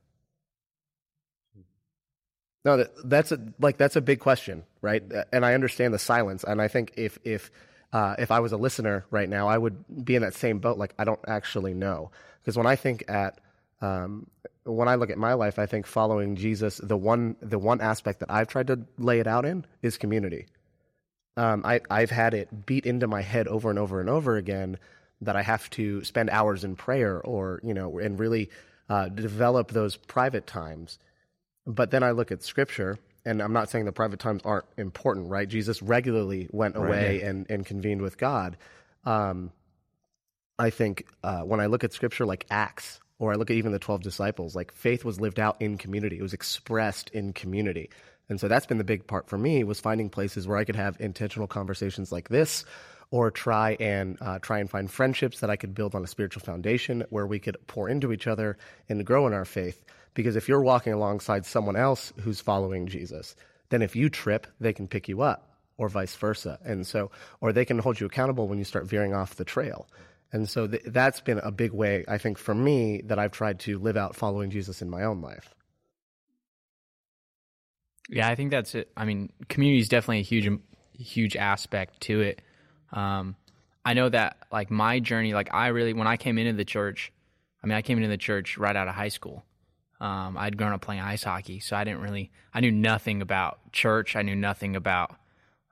No, 2.63 2.77
that, 2.77 2.91
that's 3.05 3.31
a, 3.31 3.39
like 3.59 3.77
that's 3.77 3.95
a 3.95 4.01
big 4.01 4.19
question, 4.19 4.63
right? 4.81 5.03
And 5.31 5.45
I 5.45 5.53
understand 5.55 5.93
the 5.93 5.99
silence, 5.99 6.43
and 6.43 6.61
I 6.61 6.67
think 6.67 6.93
if 6.95 7.17
if 7.23 7.49
uh, 7.91 8.15
if 8.19 8.31
I 8.31 8.39
was 8.39 8.51
a 8.51 8.57
listener 8.57 9.05
right 9.09 9.27
now, 9.27 9.47
I 9.47 9.57
would 9.57 10.05
be 10.05 10.15
in 10.15 10.21
that 10.21 10.35
same 10.35 10.59
boat. 10.59 10.77
Like 10.77 10.93
I 10.99 11.03
don't 11.03 11.19
actually 11.27 11.73
know, 11.73 12.11
because 12.41 12.57
when 12.57 12.67
I 12.67 12.75
think 12.75 13.03
at 13.09 13.39
um, 13.81 14.27
when 14.63 14.87
I 14.87 14.95
look 14.95 15.09
at 15.09 15.17
my 15.17 15.33
life, 15.33 15.57
I 15.57 15.65
think 15.65 15.87
following 15.87 16.35
Jesus, 16.35 16.77
the 16.77 16.97
one 16.97 17.35
the 17.41 17.57
one 17.57 17.81
aspect 17.81 18.19
that 18.19 18.29
I've 18.29 18.47
tried 18.47 18.67
to 18.67 18.81
lay 18.99 19.19
it 19.19 19.27
out 19.27 19.45
in 19.45 19.65
is 19.81 19.97
community. 19.97 20.45
Um, 21.37 21.63
I 21.65 21.81
I've 21.89 22.11
had 22.11 22.35
it 22.35 22.65
beat 22.67 22.85
into 22.85 23.07
my 23.07 23.21
head 23.21 23.47
over 23.47 23.71
and 23.71 23.79
over 23.79 23.99
and 23.99 24.09
over 24.09 24.37
again 24.37 24.77
that 25.21 25.35
I 25.35 25.41
have 25.41 25.67
to 25.71 26.03
spend 26.03 26.29
hours 26.29 26.63
in 26.63 26.75
prayer 26.75 27.19
or 27.21 27.59
you 27.63 27.73
know 27.73 27.97
and 27.97 28.19
really 28.19 28.51
uh, 28.87 29.09
develop 29.09 29.71
those 29.71 29.95
private 29.95 30.45
times 30.45 30.99
but 31.65 31.91
then 31.91 32.03
I 32.03 32.11
look 32.11 32.31
at 32.31 32.43
scripture, 32.43 32.97
and 33.25 33.41
I'm 33.41 33.53
not 33.53 33.69
saying 33.69 33.85
the 33.85 33.91
private 33.91 34.19
times 34.19 34.41
aren't 34.45 34.65
important, 34.77 35.29
right? 35.29 35.47
Jesus 35.47 35.81
regularly 35.81 36.47
went 36.51 36.75
away 36.75 37.19
right. 37.19 37.23
and, 37.23 37.45
and 37.49 37.65
convened 37.65 38.01
with 38.01 38.17
God. 38.17 38.57
Um, 39.05 39.51
I 40.57 40.69
think 40.69 41.05
uh, 41.23 41.41
when 41.41 41.59
I 41.59 41.67
look 41.67 41.83
at 41.83 41.93
scripture 41.93 42.25
like 42.25 42.45
Acts, 42.49 42.99
or 43.19 43.31
I 43.31 43.35
look 43.35 43.51
at 43.51 43.57
even 43.57 43.71
the 43.71 43.79
12 43.79 44.01
disciples, 44.01 44.55
like 44.55 44.71
faith 44.71 45.05
was 45.05 45.19
lived 45.19 45.39
out 45.39 45.61
in 45.61 45.77
community, 45.77 46.17
it 46.17 46.23
was 46.23 46.33
expressed 46.33 47.09
in 47.11 47.33
community. 47.33 47.89
And 48.29 48.39
so 48.39 48.47
that's 48.47 48.65
been 48.65 48.77
the 48.77 48.83
big 48.83 49.05
part 49.07 49.27
for 49.27 49.37
me 49.37 49.63
was 49.63 49.79
finding 49.79 50.09
places 50.09 50.47
where 50.47 50.57
I 50.57 50.63
could 50.63 50.75
have 50.75 50.97
intentional 50.99 51.47
conversations 51.47 52.11
like 52.11 52.29
this 52.29 52.65
or 53.11 53.29
try 53.29 53.75
and 53.79 54.17
uh, 54.21 54.39
try 54.39 54.59
and 54.59 54.69
find 54.69 54.89
friendships 54.89 55.41
that 55.41 55.49
I 55.49 55.57
could 55.57 55.75
build 55.75 55.95
on 55.95 56.03
a 56.03 56.07
spiritual 56.07 56.41
foundation 56.41 57.03
where 57.09 57.27
we 57.27 57.39
could 57.39 57.57
pour 57.67 57.89
into 57.89 58.13
each 58.13 58.25
other 58.25 58.57
and 58.87 59.05
grow 59.05 59.27
in 59.27 59.33
our 59.33 59.45
faith. 59.45 59.83
Because 60.13 60.35
if 60.35 60.47
you're 60.47 60.61
walking 60.61 60.93
alongside 60.93 61.45
someone 61.45 61.75
else 61.75 62.11
who's 62.21 62.41
following 62.41 62.87
Jesus, 62.87 63.35
then 63.69 63.81
if 63.81 63.95
you 63.95 64.09
trip, 64.09 64.47
they 64.59 64.73
can 64.73 64.87
pick 64.87 65.07
you 65.07 65.21
up, 65.21 65.49
or 65.77 65.89
vice 65.89 66.15
versa. 66.15 66.59
And 66.63 66.85
so, 66.85 67.11
or 67.39 67.53
they 67.53 67.65
can 67.65 67.79
hold 67.79 67.99
you 67.99 68.05
accountable 68.05 68.47
when 68.47 68.57
you 68.57 68.65
start 68.65 68.85
veering 68.87 69.13
off 69.13 69.35
the 69.35 69.45
trail. 69.45 69.87
And 70.33 70.49
so 70.49 70.67
th- 70.67 70.83
that's 70.85 71.21
been 71.21 71.39
a 71.39 71.51
big 71.51 71.71
way, 71.71 72.05
I 72.07 72.17
think, 72.17 72.37
for 72.37 72.53
me 72.53 73.01
that 73.05 73.19
I've 73.19 73.31
tried 73.31 73.59
to 73.61 73.79
live 73.79 73.97
out 73.97 74.15
following 74.15 74.49
Jesus 74.49 74.81
in 74.81 74.89
my 74.89 75.03
own 75.03 75.21
life. 75.21 75.53
Yeah, 78.09 78.27
I 78.27 78.35
think 78.35 78.51
that's 78.51 78.75
it. 78.75 78.91
I 78.95 79.05
mean, 79.05 79.31
community 79.47 79.79
is 79.79 79.89
definitely 79.89 80.19
a 80.19 80.23
huge, 80.23 80.49
huge 80.97 81.35
aspect 81.37 82.01
to 82.01 82.21
it. 82.21 82.41
Um, 82.91 83.35
I 83.85 83.93
know 83.93 84.09
that 84.09 84.37
like 84.51 84.69
my 84.69 84.99
journey, 84.99 85.33
like 85.33 85.53
I 85.53 85.67
really, 85.67 85.93
when 85.93 86.07
I 86.07 86.17
came 86.17 86.37
into 86.37 86.53
the 86.53 86.65
church, 86.65 87.11
I 87.63 87.67
mean, 87.67 87.77
I 87.77 87.81
came 87.81 87.97
into 87.97 88.09
the 88.09 88.17
church 88.17 88.57
right 88.57 88.75
out 88.75 88.87
of 88.87 88.95
high 88.95 89.09
school. 89.09 89.43
Um, 90.01 90.35
I'd 90.35 90.57
grown 90.57 90.73
up 90.73 90.81
playing 90.81 91.01
ice 91.01 91.23
hockey, 91.23 91.59
so 91.59 91.75
I 91.75 91.83
didn't 91.83 92.01
really, 92.01 92.31
I 92.53 92.59
knew 92.59 92.71
nothing 92.71 93.21
about 93.21 93.71
church. 93.71 94.15
I 94.15 94.23
knew 94.23 94.35
nothing 94.35 94.75
about, 94.75 95.15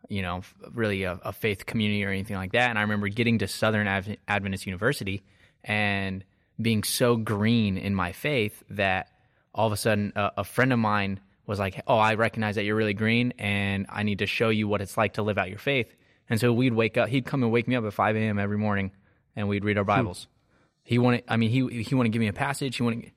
you 0.07 0.21
know, 0.21 0.43
really 0.71 1.01
a, 1.03 1.19
a 1.23 1.33
faith 1.33 1.65
community 1.65 2.05
or 2.05 2.09
anything 2.09 2.37
like 2.37 2.51
that. 2.51 2.69
And 2.69 2.77
I 2.77 2.83
remember 2.83 3.07
getting 3.07 3.39
to 3.39 3.47
Southern 3.47 3.87
Adventist 4.27 4.67
University 4.67 5.23
and 5.63 6.23
being 6.61 6.83
so 6.83 7.15
green 7.15 7.75
in 7.75 7.95
my 7.95 8.11
faith 8.11 8.63
that 8.69 9.07
all 9.51 9.65
of 9.65 9.73
a 9.73 9.77
sudden 9.77 10.13
a, 10.15 10.31
a 10.37 10.43
friend 10.43 10.71
of 10.71 10.77
mine 10.77 11.19
was 11.47 11.57
like, 11.57 11.81
"Oh, 11.87 11.97
I 11.97 12.13
recognize 12.13 12.55
that 12.55 12.65
you're 12.65 12.75
really 12.75 12.93
green, 12.93 13.33
and 13.39 13.87
I 13.89 14.03
need 14.03 14.19
to 14.19 14.27
show 14.27 14.49
you 14.49 14.67
what 14.67 14.81
it's 14.81 14.95
like 14.95 15.13
to 15.13 15.23
live 15.23 15.39
out 15.39 15.49
your 15.49 15.57
faith." 15.57 15.95
And 16.29 16.39
so 16.39 16.53
we'd 16.53 16.73
wake 16.73 16.97
up. 16.97 17.09
He'd 17.09 17.25
come 17.25 17.41
and 17.41 17.51
wake 17.51 17.67
me 17.67 17.75
up 17.75 17.83
at 17.83 17.93
5 17.93 18.15
a.m. 18.15 18.37
every 18.37 18.59
morning, 18.59 18.91
and 19.35 19.49
we'd 19.49 19.65
read 19.65 19.79
our 19.79 19.83
hmm. 19.83 19.87
Bibles. 19.87 20.25
Hmm. 20.25 20.35
He 20.83 20.99
wanted. 20.99 21.23
I 21.27 21.37
mean, 21.37 21.49
he 21.49 21.81
he 21.81 21.95
wanted 21.95 22.09
to 22.09 22.13
give 22.13 22.19
me 22.19 22.27
a 22.27 22.33
passage. 22.33 22.77
He 22.77 22.83
wanted 22.83 23.11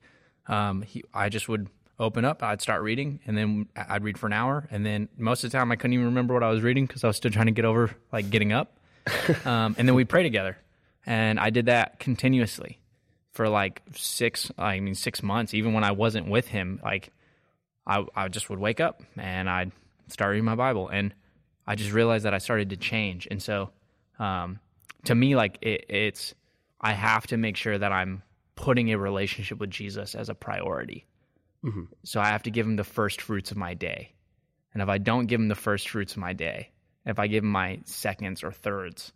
um, 0.47 0.81
he, 0.81 1.03
I 1.13 1.29
just 1.29 1.47
would 1.49 1.69
open 1.99 2.25
up, 2.25 2.43
I'd 2.43 2.61
start 2.61 2.81
reading, 2.81 3.19
and 3.25 3.37
then 3.37 3.67
I'd 3.75 4.03
read 4.03 4.17
for 4.17 4.27
an 4.27 4.33
hour, 4.33 4.67
and 4.71 4.85
then 4.85 5.09
most 5.17 5.43
of 5.43 5.51
the 5.51 5.57
time 5.57 5.71
I 5.71 5.75
couldn't 5.75 5.93
even 5.93 6.05
remember 6.07 6.33
what 6.33 6.43
I 6.43 6.49
was 6.49 6.61
reading 6.61 6.85
because 6.85 7.03
I 7.03 7.07
was 7.07 7.17
still 7.17 7.31
trying 7.31 7.45
to 7.47 7.51
get 7.51 7.65
over 7.65 7.91
like 8.11 8.29
getting 8.29 8.51
up. 8.51 8.77
um, 9.45 9.75
and 9.77 9.87
then 9.87 9.95
we'd 9.95 10.09
pray 10.09 10.23
together, 10.23 10.57
and 11.05 11.39
I 11.39 11.49
did 11.49 11.67
that 11.67 11.99
continuously 11.99 12.79
for 13.31 13.49
like 13.49 13.81
six, 13.95 14.51
I 14.57 14.79
mean 14.79 14.95
six 14.95 15.21
months. 15.21 15.53
Even 15.53 15.73
when 15.73 15.83
I 15.83 15.91
wasn't 15.91 16.27
with 16.27 16.47
him, 16.47 16.79
like 16.83 17.11
I, 17.85 18.05
I 18.15 18.27
just 18.27 18.49
would 18.49 18.59
wake 18.59 18.79
up 18.79 19.03
and 19.17 19.49
I'd 19.49 19.71
start 20.07 20.31
reading 20.31 20.45
my 20.45 20.55
Bible, 20.55 20.87
and 20.89 21.13
I 21.67 21.75
just 21.75 21.91
realized 21.91 22.25
that 22.25 22.33
I 22.33 22.39
started 22.39 22.69
to 22.71 22.77
change, 22.77 23.27
and 23.29 23.41
so 23.41 23.71
um, 24.19 24.59
to 25.05 25.15
me, 25.15 25.35
like 25.35 25.57
it, 25.61 25.85
it's 25.89 26.33
I 26.79 26.93
have 26.93 27.27
to 27.27 27.37
make 27.37 27.57
sure 27.57 27.77
that 27.77 27.91
I'm 27.91 28.23
putting 28.63 28.93
a 28.93 28.97
relationship 28.97 29.59
with 29.59 29.69
Jesus 29.69 30.15
as 30.15 30.29
a 30.29 30.33
priority. 30.33 31.05
Mm-hmm. 31.65 31.83
So 32.05 32.21
I 32.21 32.27
have 32.27 32.43
to 32.43 32.49
give 32.49 32.65
him 32.65 32.77
the 32.77 32.85
first 32.85 33.19
fruits 33.19 33.51
of 33.51 33.57
my 33.57 33.73
day. 33.73 34.13
And 34.73 34.81
if 34.81 34.87
I 34.87 34.99
don't 34.99 35.25
give 35.25 35.41
him 35.41 35.49
the 35.49 35.55
first 35.55 35.89
fruits 35.89 36.13
of 36.13 36.19
my 36.19 36.31
day, 36.31 36.71
if 37.05 37.19
I 37.19 37.27
give 37.27 37.43
him 37.43 37.51
my 37.51 37.81
seconds 37.83 38.41
or 38.41 38.53
thirds, 38.53 39.11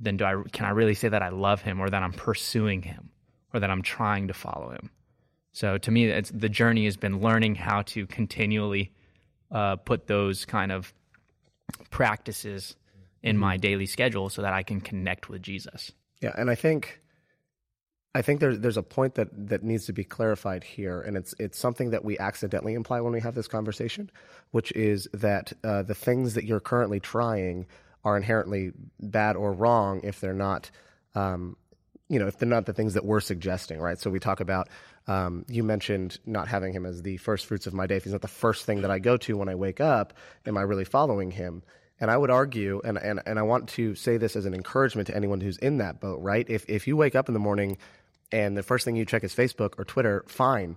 then 0.00 0.16
do 0.16 0.24
I 0.24 0.42
can 0.52 0.64
I 0.64 0.70
really 0.70 0.94
say 0.94 1.10
that 1.10 1.20
I 1.20 1.28
love 1.28 1.60
him 1.60 1.80
or 1.80 1.90
that 1.90 2.02
I'm 2.02 2.14
pursuing 2.14 2.80
him 2.80 3.10
or 3.52 3.60
that 3.60 3.68
I'm 3.70 3.82
trying 3.82 4.28
to 4.28 4.34
follow 4.34 4.70
him? 4.70 4.88
So 5.52 5.76
to 5.76 5.90
me, 5.90 6.06
it's, 6.06 6.30
the 6.30 6.48
journey 6.48 6.86
has 6.86 6.96
been 6.96 7.20
learning 7.20 7.56
how 7.56 7.82
to 7.82 8.06
continually 8.06 8.94
uh, 9.50 9.76
put 9.76 10.06
those 10.06 10.46
kind 10.46 10.72
of 10.72 10.94
practices 11.90 12.74
in 13.22 13.34
mm-hmm. 13.34 13.40
my 13.40 13.56
daily 13.58 13.84
schedule 13.84 14.30
so 14.30 14.40
that 14.40 14.54
I 14.54 14.62
can 14.62 14.80
connect 14.80 15.28
with 15.28 15.42
Jesus. 15.42 15.92
Yeah, 16.22 16.32
and 16.38 16.50
I 16.50 16.54
think 16.54 17.01
I 18.14 18.20
think 18.20 18.40
there's 18.40 18.60
there's 18.60 18.76
a 18.76 18.82
point 18.82 19.14
that, 19.14 19.28
that 19.48 19.62
needs 19.62 19.86
to 19.86 19.92
be 19.92 20.04
clarified 20.04 20.64
here, 20.64 21.00
and 21.00 21.16
it's 21.16 21.34
it's 21.38 21.58
something 21.58 21.90
that 21.90 22.04
we 22.04 22.18
accidentally 22.18 22.74
imply 22.74 23.00
when 23.00 23.12
we 23.12 23.20
have 23.20 23.34
this 23.34 23.48
conversation, 23.48 24.10
which 24.50 24.70
is 24.72 25.08
that 25.14 25.52
uh, 25.64 25.82
the 25.82 25.94
things 25.94 26.34
that 26.34 26.44
you're 26.44 26.60
currently 26.60 27.00
trying 27.00 27.66
are 28.04 28.16
inherently 28.16 28.72
bad 29.00 29.36
or 29.36 29.52
wrong 29.52 30.00
if 30.02 30.20
they're 30.20 30.34
not, 30.34 30.70
um, 31.14 31.56
you 32.08 32.18
know, 32.18 32.26
if 32.26 32.36
they're 32.36 32.48
not 32.48 32.66
the 32.66 32.74
things 32.74 32.94
that 32.94 33.04
we're 33.04 33.20
suggesting, 33.20 33.78
right? 33.78 33.98
So 33.98 34.10
we 34.10 34.18
talk 34.18 34.40
about. 34.40 34.68
Um, 35.08 35.44
you 35.48 35.64
mentioned 35.64 36.18
not 36.26 36.46
having 36.46 36.72
him 36.72 36.86
as 36.86 37.02
the 37.02 37.16
first 37.16 37.46
fruits 37.46 37.66
of 37.66 37.74
my 37.74 37.88
day. 37.88 37.96
If 37.96 38.04
he's 38.04 38.12
not 38.12 38.22
the 38.22 38.28
first 38.28 38.66
thing 38.66 38.82
that 38.82 38.90
I 38.90 39.00
go 39.00 39.16
to 39.16 39.36
when 39.36 39.48
I 39.48 39.56
wake 39.56 39.80
up, 39.80 40.12
am 40.46 40.56
I 40.56 40.62
really 40.62 40.84
following 40.84 41.32
him? 41.32 41.64
And 41.98 42.10
I 42.10 42.16
would 42.16 42.30
argue, 42.30 42.80
and, 42.84 42.98
and, 42.98 43.20
and 43.26 43.38
I 43.38 43.42
want 43.42 43.68
to 43.70 43.94
say 43.94 44.16
this 44.16 44.36
as 44.36 44.44
an 44.44 44.54
encouragement 44.54 45.06
to 45.08 45.16
anyone 45.16 45.40
who's 45.40 45.56
in 45.58 45.78
that 45.78 46.00
boat, 46.00 46.20
right? 46.20 46.48
If, 46.48 46.64
if 46.68 46.86
you 46.86 46.96
wake 46.96 47.14
up 47.14 47.28
in 47.28 47.32
the 47.32 47.40
morning 47.40 47.78
and 48.32 48.56
the 48.56 48.62
first 48.62 48.84
thing 48.84 48.96
you 48.96 49.04
check 49.04 49.24
is 49.24 49.34
Facebook 49.34 49.78
or 49.78 49.84
Twitter, 49.84 50.24
fine. 50.26 50.76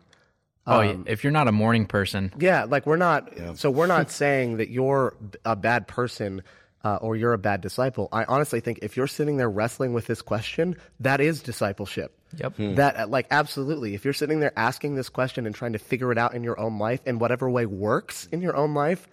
Oh, 0.67 0.81
um, 0.81 1.05
if 1.07 1.23
you're 1.23 1.31
not 1.31 1.47
a 1.47 1.51
morning 1.51 1.85
person, 1.85 2.33
yeah, 2.39 2.63
like 2.63 2.85
we're 2.85 2.97
not. 2.97 3.37
Yeah. 3.37 3.53
So 3.53 3.69
we're 3.69 3.87
not 3.87 4.09
saying 4.23 4.57
that 4.57 4.69
you're 4.69 5.15
a 5.43 5.55
bad 5.55 5.87
person 5.87 6.41
uh, 6.83 6.97
or 6.97 7.15
you're 7.15 7.33
a 7.33 7.37
bad 7.37 7.61
disciple. 7.61 8.09
I 8.11 8.25
honestly 8.25 8.59
think 8.59 8.79
if 8.81 8.97
you're 8.97 9.07
sitting 9.07 9.37
there 9.37 9.49
wrestling 9.49 9.93
with 9.93 10.05
this 10.07 10.21
question, 10.21 10.75
that 10.99 11.19
is 11.21 11.41
discipleship. 11.41 12.17
Yep. 12.37 12.55
Hmm. 12.55 12.75
That 12.75 12.97
uh, 12.97 13.07
like 13.07 13.27
absolutely. 13.31 13.95
If 13.95 14.05
you're 14.05 14.13
sitting 14.13 14.39
there 14.39 14.53
asking 14.55 14.95
this 14.95 15.09
question 15.09 15.45
and 15.45 15.53
trying 15.53 15.73
to 15.73 15.79
figure 15.79 16.11
it 16.11 16.17
out 16.17 16.33
in 16.33 16.43
your 16.43 16.59
own 16.59 16.79
life 16.79 17.01
in 17.05 17.19
whatever 17.19 17.49
way 17.49 17.65
works 17.65 18.27
in 18.31 18.41
your 18.41 18.55
own 18.55 18.73
life, 18.73 19.07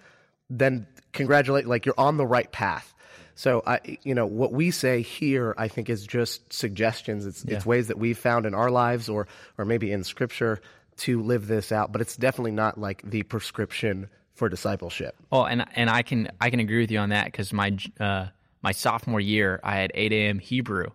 then 0.49 0.87
congratulate. 1.13 1.67
Like 1.67 1.87
you're 1.87 1.95
on 1.99 2.17
the 2.17 2.27
right 2.27 2.51
path. 2.51 2.95
So 3.43 3.61
I, 3.67 3.99
you 4.05 4.15
know, 4.15 4.25
what 4.25 4.53
we 4.53 4.71
say 4.71 5.03
here, 5.03 5.53
I 5.59 5.67
think, 5.67 5.91
is 5.91 6.07
just 6.07 6.53
suggestions. 6.53 7.27
It's, 7.27 7.45
yeah. 7.45 7.57
it's 7.57 7.67
ways 7.67 7.89
that 7.89 7.99
we've 7.99 8.17
found 8.17 8.47
in 8.47 8.55
our 8.55 8.71
lives, 8.71 9.09
or 9.09 9.27
or 9.59 9.65
maybe 9.65 9.91
in 9.91 10.05
Scripture, 10.05 10.61
to 10.99 11.21
live 11.21 11.49
this 11.49 11.73
out. 11.73 11.91
But 11.91 12.03
it's 12.03 12.17
definitely 12.17 12.53
not 12.53 12.79
like 12.79 13.03
the 13.03 13.25
prescription 13.25 14.09
for 14.35 14.49
discipleship. 14.49 15.17
Oh, 15.33 15.43
and 15.43 15.67
and 15.75 15.91
I 15.91 16.03
can 16.03 16.31
I 16.41 16.51
can 16.51 16.61
agree 16.61 16.83
with 16.83 16.93
you 16.93 17.01
on 17.01 17.09
that 17.09 17.25
because 17.25 17.53
my 17.53 17.77
uh, 17.99 18.27
my 18.63 18.71
sophomore 18.71 19.19
year, 19.19 19.59
I 19.65 19.75
had 19.75 19.91
8 19.93 20.13
a.m. 20.13 20.39
Hebrew, 20.39 20.91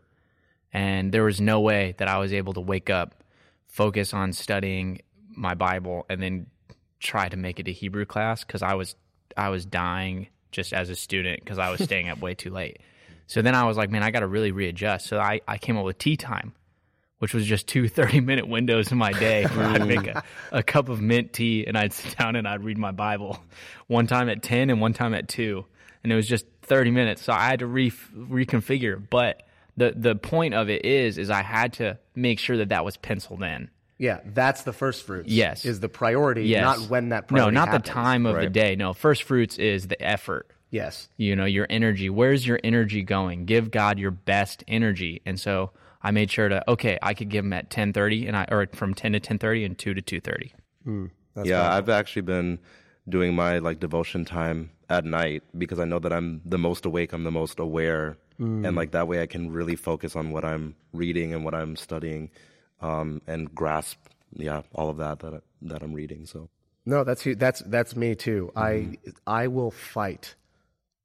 and 0.72 1.12
there 1.12 1.26
was 1.26 1.42
no 1.42 1.60
way 1.60 1.96
that 1.98 2.08
I 2.08 2.18
was 2.18 2.32
able 2.32 2.54
to 2.54 2.62
wake 2.62 2.90
up, 2.90 3.26
focus 3.66 4.14
on 4.14 4.32
studying 4.32 5.02
my 5.36 5.54
Bible, 5.54 6.06
and 6.10 6.24
then 6.24 6.48
try 7.02 7.28
to 7.28 7.36
make 7.36 7.60
it 7.60 7.64
to 7.64 7.74
Hebrew 7.74 8.06
class 8.06 8.46
because 8.46 8.62
I 8.62 8.76
was 8.76 8.96
I 9.36 9.50
was 9.50 9.66
dying 9.66 10.30
just 10.52 10.74
as 10.74 10.90
a 10.90 10.96
student 10.96 11.40
because 11.40 11.60
I 11.60 11.70
was 11.70 11.84
staying 11.84 12.10
up 12.10 12.20
way 12.20 12.36
too 12.36 12.50
late. 12.50 12.80
So 13.28 13.42
then 13.42 13.56
I 13.56 13.66
was 13.66 13.78
like, 13.78 13.90
man, 13.90 14.04
I 14.04 14.12
got 14.12 14.22
to 14.22 14.28
really 14.28 14.52
readjust. 14.52 15.08
So 15.08 15.20
I, 15.20 15.42
I 15.48 15.58
came 15.58 15.78
up 15.78 15.84
with 15.84 15.98
tea 15.98 16.16
time, 16.16 16.54
which 17.20 17.34
was 17.34 17.46
just 17.46 17.68
two 17.68 17.88
30 17.90 18.22
minute 18.22 18.48
windows 18.48 18.92
in 18.92 18.98
my 18.98 19.12
day 19.12 19.46
where 19.46 19.66
I'd 19.66 19.88
make 19.88 20.08
a, 20.08 20.24
a 20.52 20.64
cup 20.64 20.90
of 20.90 21.02
mint 21.02 21.34
tea 21.34 21.66
and 21.68 21.78
I'd 21.78 21.94
sit 21.94 22.18
down 22.18 22.36
and 22.36 22.48
I'd 22.48 22.64
read 22.64 22.78
my 22.78 22.92
Bible 22.92 23.40
one 23.88 24.08
time 24.08 24.30
at 24.30 24.42
10 24.42 24.70
and 24.70 24.80
one 24.80 24.94
time 24.94 25.14
at 25.14 25.28
2. 25.28 25.66
And 26.04 26.14
it 26.14 26.16
was 26.16 26.28
just 26.28 26.46
30 26.64 26.92
minutes. 26.92 27.22
So 27.24 27.34
I 27.34 27.48
had 27.48 27.60
to 27.60 27.68
re- 27.68 27.92
reconfigure. 27.92 29.02
But 29.10 29.44
the, 29.76 29.94
the 29.96 30.16
point 30.16 30.54
of 30.54 30.70
it 30.70 30.86
is, 30.86 31.18
is 31.18 31.30
I 31.30 31.42
had 31.44 31.74
to 31.74 32.00
make 32.16 32.40
sure 32.40 32.58
that 32.58 32.70
that 32.70 32.86
was 32.86 32.98
penciled 32.98 33.44
in. 33.44 33.70
Yeah, 33.98 34.20
that's 34.26 34.64
the 34.64 34.74
first 34.74 35.06
fruits. 35.06 35.30
Yes. 35.30 35.66
Is 35.66 35.80
the 35.80 35.90
priority, 35.90 36.44
Yes. 36.44 36.62
not 36.64 36.90
when 36.90 37.10
that 37.10 37.24
No, 37.32 37.36
priority 37.36 37.56
not 37.56 37.70
happens. 37.70 37.86
the 37.86 37.92
time 37.92 38.26
of 38.26 38.36
the 38.36 38.50
day. 38.50 38.76
No, 38.76 38.94
first 38.94 39.24
fruits 39.24 39.58
is 39.58 39.88
the 39.88 40.02
effort. 40.02 40.52
Yes. 40.70 41.08
you 41.16 41.34
know 41.34 41.46
your 41.46 41.66
energy 41.70 42.10
where's 42.10 42.46
your 42.46 42.60
energy 42.62 43.02
going 43.02 43.46
give 43.46 43.72
god 43.72 43.98
your 43.98 44.12
best 44.12 44.66
energy 44.68 45.22
and 45.26 45.40
so 45.40 45.72
i 46.04 46.12
made 46.12 46.30
sure 46.30 46.50
to 46.50 46.70
okay 46.70 47.00
i 47.02 47.14
could 47.14 47.30
give 47.30 47.46
him 47.46 47.54
at 47.54 47.70
10.30 47.70 48.28
and 48.28 48.36
i 48.36 48.46
or 48.52 48.68
from 48.74 48.94
10 48.94 49.14
to 49.14 49.20
10.30 49.22 49.66
and 49.66 49.78
2 49.78 49.94
to 49.94 50.02
2.30 50.22 50.52
hmm, 50.84 51.06
yeah, 51.44 51.74
I've 51.74 51.88
actually 51.88 52.24
been 52.24 52.60
doing 53.08 53.34
my 53.34 53.60
like 53.60 53.80
devotion 53.80 54.26
time 54.26 54.72
at 54.90 55.06
night 55.06 55.44
because 55.58 55.80
I 55.80 55.86
know 55.86 56.00
that 56.00 56.12
I'm 56.12 56.42
the 56.46 56.58
most 56.58 56.86
awake, 56.86 57.14
I'm 57.14 57.24
the 57.24 57.32
most 57.32 57.60
aware, 57.60 58.18
hmm. 58.38 58.66
and 58.66 58.76
like 58.76 58.92
that 58.92 59.08
way 59.08 59.22
I 59.22 59.26
can 59.26 59.52
really 59.52 59.76
focus 59.78 60.16
on 60.16 60.32
what 60.32 60.44
I'm 60.44 60.76
reading 60.94 61.34
and 61.34 61.46
what 61.46 61.54
I'm 61.56 61.76
studying, 61.76 62.30
um, 62.82 63.22
and 63.28 63.54
grasp 63.54 63.98
yeah 64.34 64.62
all 64.74 64.90
of 64.90 64.98
that 64.98 65.20
that 65.20 65.44
that 65.62 65.84
I'm 65.84 65.94
reading. 65.94 66.26
So 66.26 66.50
No, 66.86 67.04
that's 67.04 67.24
that's 67.38 67.62
that's 67.62 67.96
me 67.96 68.16
too. 68.16 68.52
I 68.56 68.98
I 69.26 69.48
will 69.48 69.72
fight 69.72 70.36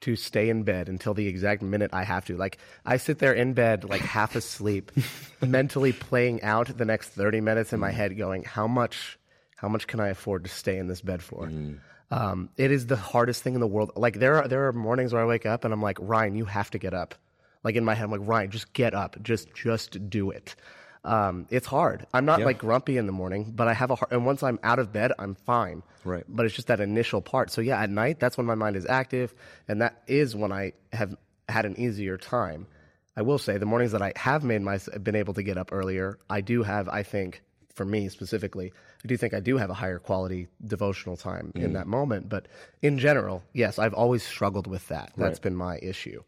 to 0.02 0.16
stay 0.16 0.48
in 0.48 0.64
bed 0.64 0.88
until 0.88 1.14
the 1.14 1.28
exact 1.28 1.62
minute 1.62 1.90
I 1.92 2.02
have 2.02 2.24
to. 2.26 2.36
Like 2.36 2.58
I 2.84 2.96
sit 2.96 3.20
there 3.20 3.32
in 3.32 3.54
bed 3.54 3.84
like 3.84 4.00
half 4.00 4.34
asleep, 4.34 4.90
mentally 5.40 5.92
playing 5.92 6.42
out 6.42 6.76
the 6.76 6.84
next 6.84 7.10
30 7.10 7.40
minutes 7.40 7.72
in 7.72 7.78
my 7.78 7.92
head 7.92 8.18
going, 8.18 8.42
how 8.42 8.66
much 8.66 9.18
how 9.56 9.68
much 9.68 9.86
can 9.86 10.00
I 10.00 10.08
afford 10.08 10.42
to 10.44 10.50
stay 10.50 10.76
in 10.76 10.88
this 10.88 11.00
bed 11.00 11.22
for? 11.22 11.48
Um, 12.10 12.50
it 12.56 12.70
is 12.70 12.86
the 12.88 12.96
hardest 12.96 13.42
thing 13.42 13.54
in 13.54 13.60
the 13.60 13.66
world. 13.66 13.92
Like 13.96 14.18
there 14.18 14.36
are 14.36 14.48
there 14.48 14.66
are 14.66 14.72
mornings 14.72 15.12
where 15.12 15.22
I 15.22 15.26
wake 15.26 15.46
up 15.46 15.64
and 15.64 15.72
I'm 15.72 15.80
like, 15.80 15.98
Ryan, 16.00 16.34
you 16.34 16.44
have 16.44 16.70
to 16.72 16.78
get 16.78 16.94
up. 16.94 17.14
Like 17.64 17.76
in 17.76 17.84
my 17.84 17.94
head, 17.94 18.04
I'm 18.04 18.10
like, 18.10 18.20
Ryan, 18.24 18.50
just 18.50 18.72
get 18.72 18.94
up. 18.94 19.16
Just 19.22 19.54
just 19.54 20.10
do 20.10 20.30
it. 20.30 20.56
Um, 21.04 21.46
it's 21.50 21.66
hard. 21.66 22.06
I'm 22.14 22.24
not 22.24 22.40
like 22.40 22.58
grumpy 22.58 22.96
in 22.96 23.06
the 23.06 23.12
morning, 23.12 23.52
but 23.56 23.66
I 23.66 23.74
have 23.74 23.90
a 23.90 23.96
hard, 23.96 24.12
and 24.12 24.24
once 24.24 24.42
I'm 24.42 24.60
out 24.62 24.78
of 24.78 24.92
bed, 24.92 25.12
I'm 25.18 25.34
fine. 25.34 25.82
Right. 26.04 26.24
But 26.28 26.46
it's 26.46 26.54
just 26.54 26.68
that 26.68 26.80
initial 26.80 27.20
part. 27.20 27.50
So 27.50 27.60
yeah, 27.60 27.80
at 27.80 27.90
night, 27.90 28.20
that's 28.20 28.36
when 28.36 28.46
my 28.46 28.54
mind 28.54 28.76
is 28.76 28.86
active, 28.86 29.34
and 29.66 29.82
that 29.82 30.02
is 30.06 30.36
when 30.36 30.52
I 30.52 30.72
have 30.92 31.16
had 31.48 31.64
an 31.64 31.78
easier 31.78 32.16
time. 32.16 32.66
I 33.16 33.22
will 33.22 33.38
say 33.38 33.58
the 33.58 33.66
mornings 33.66 33.92
that 33.92 34.00
I 34.00 34.12
have 34.16 34.44
made 34.44 34.62
my 34.62 34.78
been 35.02 35.16
able 35.16 35.34
to 35.34 35.42
get 35.42 35.58
up 35.58 35.70
earlier, 35.72 36.18
I 36.30 36.40
do 36.40 36.62
have. 36.62 36.88
I 36.88 37.02
think 37.02 37.42
for 37.74 37.84
me 37.84 38.08
specifically, 38.08 38.72
I 39.04 39.08
do 39.08 39.16
think 39.16 39.34
I 39.34 39.40
do 39.40 39.56
have 39.56 39.70
a 39.70 39.74
higher 39.74 39.98
quality 39.98 40.48
devotional 40.64 41.16
time 41.16 41.52
in 41.54 41.72
that 41.72 41.86
moment. 41.86 42.28
But 42.28 42.46
in 42.80 42.98
general, 42.98 43.42
yes, 43.52 43.78
I've 43.78 43.94
always 43.94 44.22
struggled 44.22 44.66
with 44.66 44.86
that. 44.88 45.12
That's 45.16 45.38
been 45.38 45.56
my 45.56 45.78
issue. 45.82 46.22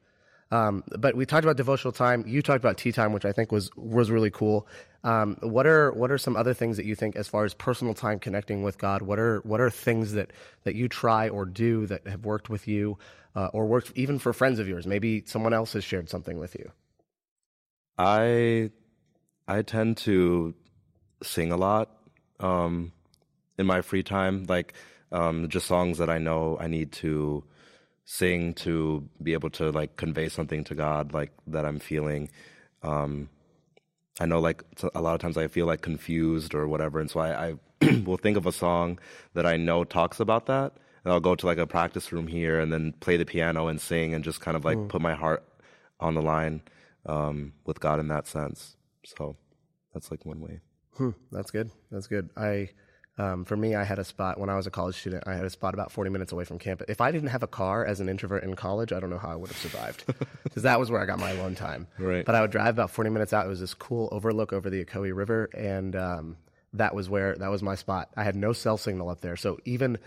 Um, 0.50 0.84
but 0.98 1.16
we 1.16 1.26
talked 1.26 1.44
about 1.44 1.56
devotional 1.56 1.92
time. 1.92 2.24
You 2.26 2.42
talked 2.42 2.62
about 2.62 2.76
tea 2.76 2.92
time, 2.92 3.12
which 3.12 3.24
I 3.24 3.32
think 3.32 3.50
was 3.50 3.70
was 3.76 4.10
really 4.10 4.30
cool. 4.30 4.66
Um, 5.02 5.36
what 5.42 5.66
are 5.66 5.92
what 5.92 6.10
are 6.10 6.18
some 6.18 6.36
other 6.36 6.54
things 6.54 6.76
that 6.76 6.86
you 6.86 6.94
think, 6.94 7.16
as 7.16 7.28
far 7.28 7.44
as 7.44 7.54
personal 7.54 7.94
time 7.94 8.18
connecting 8.18 8.62
with 8.62 8.78
God? 8.78 9.02
What 9.02 9.18
are 9.18 9.40
what 9.40 9.60
are 9.60 9.70
things 9.70 10.12
that 10.12 10.32
that 10.64 10.74
you 10.74 10.88
try 10.88 11.28
or 11.28 11.44
do 11.44 11.86
that 11.86 12.06
have 12.06 12.24
worked 12.24 12.48
with 12.48 12.68
you, 12.68 12.98
uh, 13.34 13.48
or 13.52 13.66
worked 13.66 13.92
even 13.94 14.18
for 14.18 14.32
friends 14.32 14.58
of 14.58 14.68
yours? 14.68 14.86
Maybe 14.86 15.22
someone 15.26 15.52
else 15.52 15.72
has 15.74 15.84
shared 15.84 16.08
something 16.08 16.38
with 16.38 16.54
you. 16.54 16.70
I 17.98 18.70
I 19.46 19.62
tend 19.62 19.98
to 19.98 20.54
sing 21.22 21.52
a 21.52 21.56
lot 21.56 21.90
um, 22.40 22.92
in 23.58 23.66
my 23.66 23.82
free 23.82 24.02
time, 24.02 24.44
like 24.48 24.74
um, 25.12 25.48
just 25.48 25.66
songs 25.66 25.98
that 25.98 26.10
I 26.10 26.18
know 26.18 26.56
I 26.60 26.66
need 26.66 26.92
to 26.92 27.44
sing 28.04 28.54
to 28.54 29.08
be 29.22 29.32
able 29.32 29.50
to 29.50 29.70
like 29.70 29.96
convey 29.96 30.28
something 30.28 30.64
to 30.64 30.74
God, 30.74 31.12
like 31.12 31.32
that 31.46 31.64
I'm 31.64 31.78
feeling. 31.78 32.30
Um, 32.82 33.28
I 34.20 34.26
know 34.26 34.40
like 34.40 34.62
a 34.94 35.00
lot 35.00 35.14
of 35.14 35.20
times 35.20 35.36
I 35.36 35.48
feel 35.48 35.66
like 35.66 35.80
confused 35.80 36.54
or 36.54 36.68
whatever, 36.68 37.00
and 37.00 37.10
so 37.10 37.20
I, 37.20 37.48
I 37.48 37.54
will 38.04 38.16
think 38.16 38.36
of 38.36 38.46
a 38.46 38.52
song 38.52 38.98
that 39.34 39.46
I 39.46 39.56
know 39.56 39.84
talks 39.84 40.20
about 40.20 40.46
that, 40.46 40.72
and 41.04 41.12
I'll 41.12 41.20
go 41.20 41.34
to 41.34 41.46
like 41.46 41.58
a 41.58 41.66
practice 41.66 42.12
room 42.12 42.26
here 42.26 42.60
and 42.60 42.72
then 42.72 42.92
play 43.00 43.16
the 43.16 43.24
piano 43.24 43.68
and 43.68 43.80
sing 43.80 44.14
and 44.14 44.22
just 44.22 44.40
kind 44.40 44.56
of 44.56 44.64
like 44.64 44.88
put 44.88 45.00
my 45.00 45.14
heart 45.14 45.42
on 46.00 46.14
the 46.14 46.22
line 46.22 46.62
um, 47.06 47.52
with 47.64 47.80
God 47.80 48.00
in 48.00 48.08
that 48.08 48.26
sense. 48.26 48.76
So 49.04 49.36
that's 49.92 50.10
like 50.10 50.24
one 50.24 50.40
way. 50.40 50.60
Hmm, 50.96 51.10
that's 51.32 51.50
good. 51.50 51.70
That's 51.90 52.06
good. 52.06 52.30
I, 52.36 52.70
um, 53.16 53.44
for 53.44 53.56
me, 53.56 53.74
I 53.74 53.84
had 53.84 53.98
a 53.98 54.04
spot 54.04 54.40
when 54.40 54.50
I 54.50 54.56
was 54.56 54.66
a 54.66 54.70
college 54.70 54.96
student. 54.96 55.24
I 55.26 55.34
had 55.34 55.44
a 55.44 55.50
spot 55.50 55.72
about 55.74 55.92
forty 55.92 56.10
minutes 56.10 56.32
away 56.32 56.44
from 56.44 56.58
campus. 56.58 56.86
If 56.88 57.00
I 57.00 57.12
didn't 57.12 57.28
have 57.28 57.42
a 57.42 57.46
car 57.46 57.84
as 57.84 58.00
an 58.00 58.08
introvert 58.08 58.42
in 58.42 58.54
college, 58.54 58.92
I 58.92 58.98
don't 58.98 59.10
know 59.10 59.18
how 59.18 59.30
I 59.30 59.36
would 59.36 59.50
have 59.50 59.58
survived, 59.58 60.04
because 60.42 60.64
that 60.64 60.80
was 60.80 60.90
where 60.90 61.00
I 61.00 61.06
got 61.06 61.18
my 61.20 61.30
alone 61.30 61.54
time. 61.54 61.86
Right. 61.98 62.24
But 62.24 62.34
I 62.34 62.40
would 62.40 62.50
drive 62.50 62.74
about 62.74 62.90
forty 62.90 63.10
minutes 63.10 63.32
out. 63.32 63.46
It 63.46 63.48
was 63.48 63.60
this 63.60 63.74
cool 63.74 64.08
overlook 64.10 64.52
over 64.52 64.68
the 64.68 64.84
Ocoee 64.84 65.14
River, 65.14 65.48
and 65.56 65.94
um, 65.94 66.36
that 66.72 66.94
was 66.94 67.08
where 67.08 67.36
that 67.36 67.50
was 67.50 67.62
my 67.62 67.76
spot. 67.76 68.10
I 68.16 68.24
had 68.24 68.34
no 68.34 68.52
cell 68.52 68.76
signal 68.76 69.08
up 69.08 69.20
there, 69.20 69.36
so 69.36 69.58
even 69.64 69.98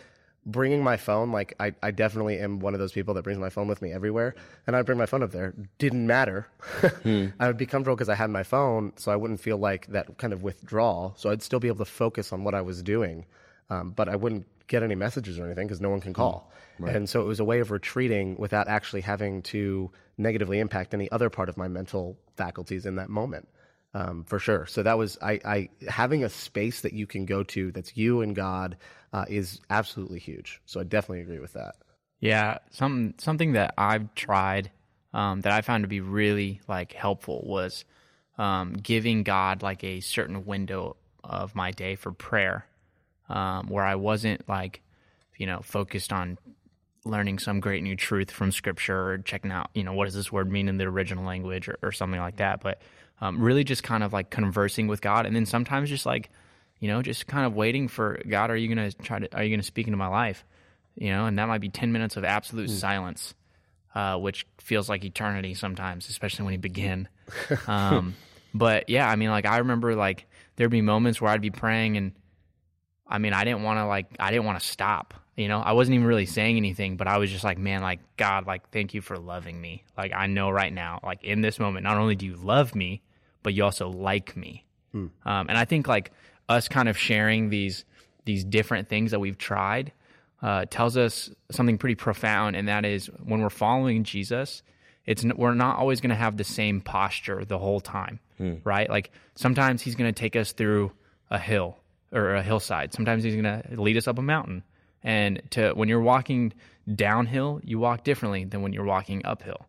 bringing 0.48 0.82
my 0.84 0.98
phone, 0.98 1.32
like 1.32 1.54
I, 1.60 1.76
I 1.84 1.92
definitely 1.92 2.40
am 2.40 2.60
one 2.60 2.74
of 2.74 2.80
those 2.80 2.94
people 2.94 3.14
that 3.16 3.24
brings 3.24 3.38
my 3.38 3.50
phone 3.50 3.68
with 3.68 3.82
me 3.82 3.92
everywhere, 3.92 4.34
and 4.66 4.76
I'd 4.76 4.86
bring 4.86 4.98
my 4.98 5.06
phone 5.06 5.22
up 5.22 5.32
there. 5.32 5.54
Didn't 5.78 6.08
matter. 6.08 6.48
I 7.40 7.48
would 7.48 7.58
be 7.58 7.66
comfortable 7.66 7.96
because 7.96 8.10
I 8.10 8.16
had 8.16 8.30
my 8.30 8.44
phone, 8.44 8.94
so 8.96 9.12
I 9.12 9.18
wouldn't 9.18 9.42
feel 9.42 9.58
like 9.58 9.88
that 9.88 10.18
kind 10.18 10.34
of 10.34 10.42
withdrawal. 10.42 11.14
So 11.18 11.30
I'd 11.30 11.44
still 11.44 11.60
be 11.60 11.68
able 11.68 11.86
to 11.86 11.92
focus 11.92 12.34
on 12.34 12.44
what 12.44 12.56
I 12.56 12.62
was 12.62 12.82
doing, 12.82 13.26
um, 13.70 13.92
but 13.92 14.10
I 14.10 14.16
wouldn't 14.16 14.48
get 14.68 14.84
any 14.84 14.96
messages 14.96 15.38
or 15.38 15.46
anything 15.46 15.68
because 15.68 15.82
no 15.82 15.90
one 15.90 16.02
can 16.02 16.14
call. 16.14 16.52
And 16.96 17.10
so 17.10 17.22
it 17.22 17.26
was 17.26 17.40
a 17.40 17.46
way 17.46 17.60
of 17.60 17.72
retreating 17.72 18.38
without 18.38 18.68
actually 18.68 19.02
having 19.02 19.42
to 19.44 19.92
negatively 20.18 20.60
impact 20.60 20.94
any 20.94 21.12
other 21.12 21.30
part 21.30 21.50
of 21.50 21.58
my 21.58 21.68
mental 21.68 22.18
faculties 22.36 22.86
in 22.86 22.96
that 22.96 23.10
moment 23.10 23.48
um, 23.94 24.24
for 24.26 24.40
sure. 24.40 24.66
So 24.66 24.84
that 24.84 24.98
was 24.98 25.18
I, 25.22 25.40
I 25.46 25.70
having 25.88 26.24
a 26.24 26.30
space 26.30 26.82
that 26.82 26.94
you 26.94 27.08
can 27.08 27.26
go 27.26 27.44
to 27.44 27.72
that's 27.72 27.96
you 27.98 28.22
and 28.22 28.36
God 28.36 28.78
uh, 29.14 29.26
is 29.28 29.62
absolutely 29.70 30.20
huge. 30.20 30.62
So 30.66 30.80
I 30.80 30.84
definitely 30.84 31.22
agree 31.22 31.40
with 31.40 31.54
that. 31.54 31.76
Yeah, 32.20 32.58
some 32.72 33.14
something 33.18 33.54
that 33.54 33.74
I've 33.78 34.14
tried 34.16 34.72
um, 35.14 35.42
that 35.42 35.54
I 35.54 35.62
found 35.62 35.84
to 35.84 35.88
be 35.88 36.02
really 36.02 36.62
like 36.68 36.94
helpful 36.94 37.44
was 37.46 37.86
um, 38.38 38.74
giving 38.74 39.24
God 39.24 39.64
like 39.64 39.84
a 39.84 40.00
certain 40.00 40.46
window 40.46 40.98
of 41.24 41.56
my 41.56 41.72
day 41.72 41.96
for 41.96 42.12
prayer, 42.12 42.66
um, 43.30 43.68
where 43.68 43.84
I 43.84 43.96
wasn't 43.96 44.48
like, 44.48 44.82
you 45.38 45.46
know, 45.46 45.62
focused 45.64 46.14
on 46.14 46.38
learning 47.04 47.40
some 47.40 47.60
great 47.60 47.84
new 47.84 47.96
truth 47.96 48.32
from 48.32 48.52
Scripture 48.52 49.12
or 49.12 49.18
checking 49.20 49.52
out, 49.52 49.70
you 49.74 49.84
know, 49.84 49.94
what 49.94 50.06
does 50.06 50.14
this 50.14 50.32
word 50.32 50.52
mean 50.52 50.68
in 50.68 50.78
the 50.78 50.86
original 50.86 51.24
language 51.24 51.68
or, 51.68 51.78
or 51.82 51.92
something 51.92 52.20
like 52.20 52.38
that, 52.38 52.62
but 52.62 52.82
um, 53.22 53.42
really 53.42 53.64
just 53.64 53.84
kind 53.84 54.04
of 54.04 54.14
like 54.14 54.30
conversing 54.30 54.88
with 54.88 55.02
God, 55.02 55.26
and 55.26 55.36
then 55.36 55.46
sometimes 55.46 55.90
just 55.90 56.06
like, 56.06 56.30
you 56.80 56.88
know, 56.88 57.02
just 57.02 57.28
kind 57.28 57.46
of 57.46 57.56
waiting 57.56 57.88
for 57.88 58.22
God. 58.28 58.52
Are 58.52 58.56
you 58.56 58.68
gonna 58.68 58.92
try 58.92 59.20
to? 59.20 59.36
Are 59.36 59.44
you 59.44 59.56
gonna 59.56 59.64
speak 59.64 59.88
into 59.88 59.98
my 59.98 60.08
life? 60.08 60.44
you 60.98 61.12
know, 61.12 61.26
and 61.26 61.38
that 61.38 61.48
might 61.48 61.62
be 61.62 61.70
10 61.70 61.92
minutes 61.92 62.18
of 62.18 62.24
absolute 62.24 62.70
silence, 62.70 63.36
uh, 63.94 64.18
which 64.18 64.48
feels 64.58 64.90
like 64.90 65.06
eternity 65.06 65.54
sometimes, 65.54 66.10
especially 66.10 66.46
when 66.46 66.54
you 66.54 66.60
begin. 66.60 67.08
um, 67.68 68.16
but 68.54 68.90
yeah, 68.90 69.08
I 69.08 69.16
mean, 69.16 69.30
like, 69.30 69.46
I 69.46 69.60
remember 69.60 69.96
like 69.96 70.26
there'd 70.56 70.72
be 70.72 70.82
moments 70.82 71.22
where 71.22 71.32
I'd 71.32 71.42
be 71.42 71.52
praying 71.52 71.98
and 71.98 72.14
I 73.08 73.20
mean, 73.20 73.34
I 73.34 73.44
didn't 73.44 73.64
want 73.64 73.80
to 73.80 73.86
like, 73.86 74.08
I 74.20 74.32
didn't 74.32 74.46
want 74.46 74.60
to 74.60 74.66
stop, 74.66 75.14
you 75.36 75.48
know, 75.48 75.60
I 75.60 75.74
wasn't 75.74 75.96
even 75.96 76.08
really 76.08 76.26
saying 76.26 76.58
anything, 76.58 76.98
but 76.98 77.08
I 77.08 77.20
was 77.20 77.32
just 77.32 77.44
like, 77.44 77.60
man, 77.60 77.82
like, 77.82 78.00
God, 78.18 78.48
like, 78.48 78.70
thank 78.72 78.96
you 78.96 79.02
for 79.02 79.18
loving 79.20 79.62
me. 79.62 79.84
Like, 79.96 80.12
I 80.14 80.26
know 80.26 80.50
right 80.50 80.74
now, 80.74 81.00
like, 81.04 81.24
in 81.24 81.42
this 81.42 81.60
moment, 81.60 81.84
not 81.84 81.98
only 81.98 82.16
do 82.16 82.26
you 82.26 82.36
love 82.36 82.74
me, 82.74 83.04
but 83.48 83.54
you 83.54 83.64
also 83.64 83.88
like 83.88 84.36
me. 84.36 84.66
Um, 85.26 85.48
and 85.48 85.58
I 85.58 85.64
think 85.64 85.88
like 85.88 86.12
us 86.50 86.68
kind 86.68 86.90
of 86.90 86.98
sharing 86.98 87.50
these 87.50 87.86
these 88.26 88.44
different 88.44 88.90
things 88.90 89.12
that 89.12 89.22
we've 89.22 89.38
tried 89.38 89.94
uh, 90.42 90.66
tells 90.70 90.98
us 90.98 91.30
something 91.50 91.78
pretty 91.78 91.96
profound, 91.96 92.58
and 92.58 92.68
that 92.68 92.84
is 92.84 93.08
when 93.24 93.40
we're 93.40 93.50
following 93.50 94.04
Jesus, 94.04 94.64
it's 95.06 95.24
we're 95.24 95.54
not 95.54 95.78
always 95.78 96.02
going 96.02 96.10
to 96.10 96.16
have 96.18 96.36
the 96.36 96.44
same 96.44 96.82
posture 96.82 97.46
the 97.46 97.58
whole 97.58 97.80
time, 97.80 98.20
right? 98.66 98.90
Like 98.90 99.12
sometimes 99.36 99.82
He's 99.82 99.96
going 99.96 100.14
to 100.14 100.20
take 100.20 100.36
us 100.36 100.52
through 100.52 100.92
a 101.32 101.40
hill 101.40 101.78
or 102.12 102.36
a 102.36 102.44
hillside. 102.44 102.94
Sometimes 102.94 103.24
He's 103.24 103.42
going 103.42 103.46
to 103.46 103.82
lead 103.82 103.96
us 103.96 104.10
up 104.10 104.18
a 104.20 104.22
mountain, 104.22 104.62
and 105.04 105.42
to 105.52 105.72
when 105.72 105.88
you're 105.88 106.02
walking 106.02 106.52
downhill, 106.94 107.62
you 107.64 107.80
walk 107.80 108.04
differently 108.04 108.44
than 108.44 108.62
when 108.62 108.74
you're 108.74 108.84
walking 108.84 109.22
uphill. 109.24 109.66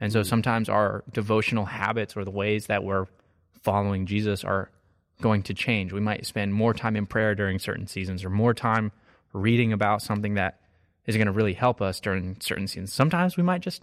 And 0.00 0.12
so 0.12 0.22
sometimes 0.22 0.68
our 0.68 1.02
devotional 1.12 1.64
habits 1.64 2.16
or 2.16 2.24
the 2.24 2.30
ways 2.30 2.66
that 2.66 2.84
we're 2.84 3.06
following 3.70 4.06
Jesus 4.06 4.44
are 4.44 4.70
going 5.20 5.42
to 5.42 5.52
change. 5.54 5.92
We 5.92 6.00
might 6.00 6.24
spend 6.24 6.54
more 6.54 6.72
time 6.72 6.94
in 6.94 7.04
prayer 7.06 7.34
during 7.34 7.58
certain 7.58 7.88
seasons 7.88 8.24
or 8.24 8.30
more 8.30 8.54
time 8.54 8.92
reading 9.32 9.72
about 9.72 10.02
something 10.02 10.34
that 10.34 10.60
is 11.06 11.16
going 11.16 11.26
to 11.26 11.32
really 11.32 11.54
help 11.54 11.82
us 11.82 11.98
during 11.98 12.36
certain 12.40 12.68
seasons. 12.68 12.92
Sometimes 12.92 13.36
we 13.36 13.42
might 13.42 13.60
just 13.60 13.82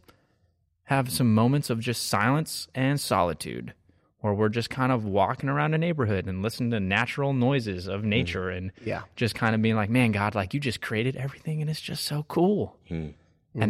have 0.86 1.12
some 1.12 1.34
moments 1.34 1.70
of 1.70 1.80
just 1.82 2.08
silence 2.08 2.68
and 2.74 2.98
solitude 3.00 3.74
or 4.22 4.34
we're 4.34 4.48
just 4.50 4.70
kind 4.70 4.92
of 4.94 5.04
walking 5.04 5.50
around 5.50 5.74
a 5.74 5.78
neighborhood 5.78 6.28
and 6.28 6.42
listening 6.42 6.72
to 6.72 6.80
natural 6.80 7.34
noises 7.34 7.88
of 7.88 8.06
nature 8.06 8.50
and 8.50 8.72
Yeah. 8.86 9.02
just 9.18 9.36
kind 9.36 9.54
of 9.54 9.62
being 9.62 9.76
like, 9.76 9.90
man, 9.90 10.14
God, 10.14 10.34
like 10.36 10.54
you 10.54 10.62
just 10.62 10.80
created 10.80 11.18
everything 11.18 11.60
and 11.62 11.70
it's 11.70 11.82
just 11.82 12.06
so 12.06 12.24
cool. 12.30 12.78
And 12.90 13.14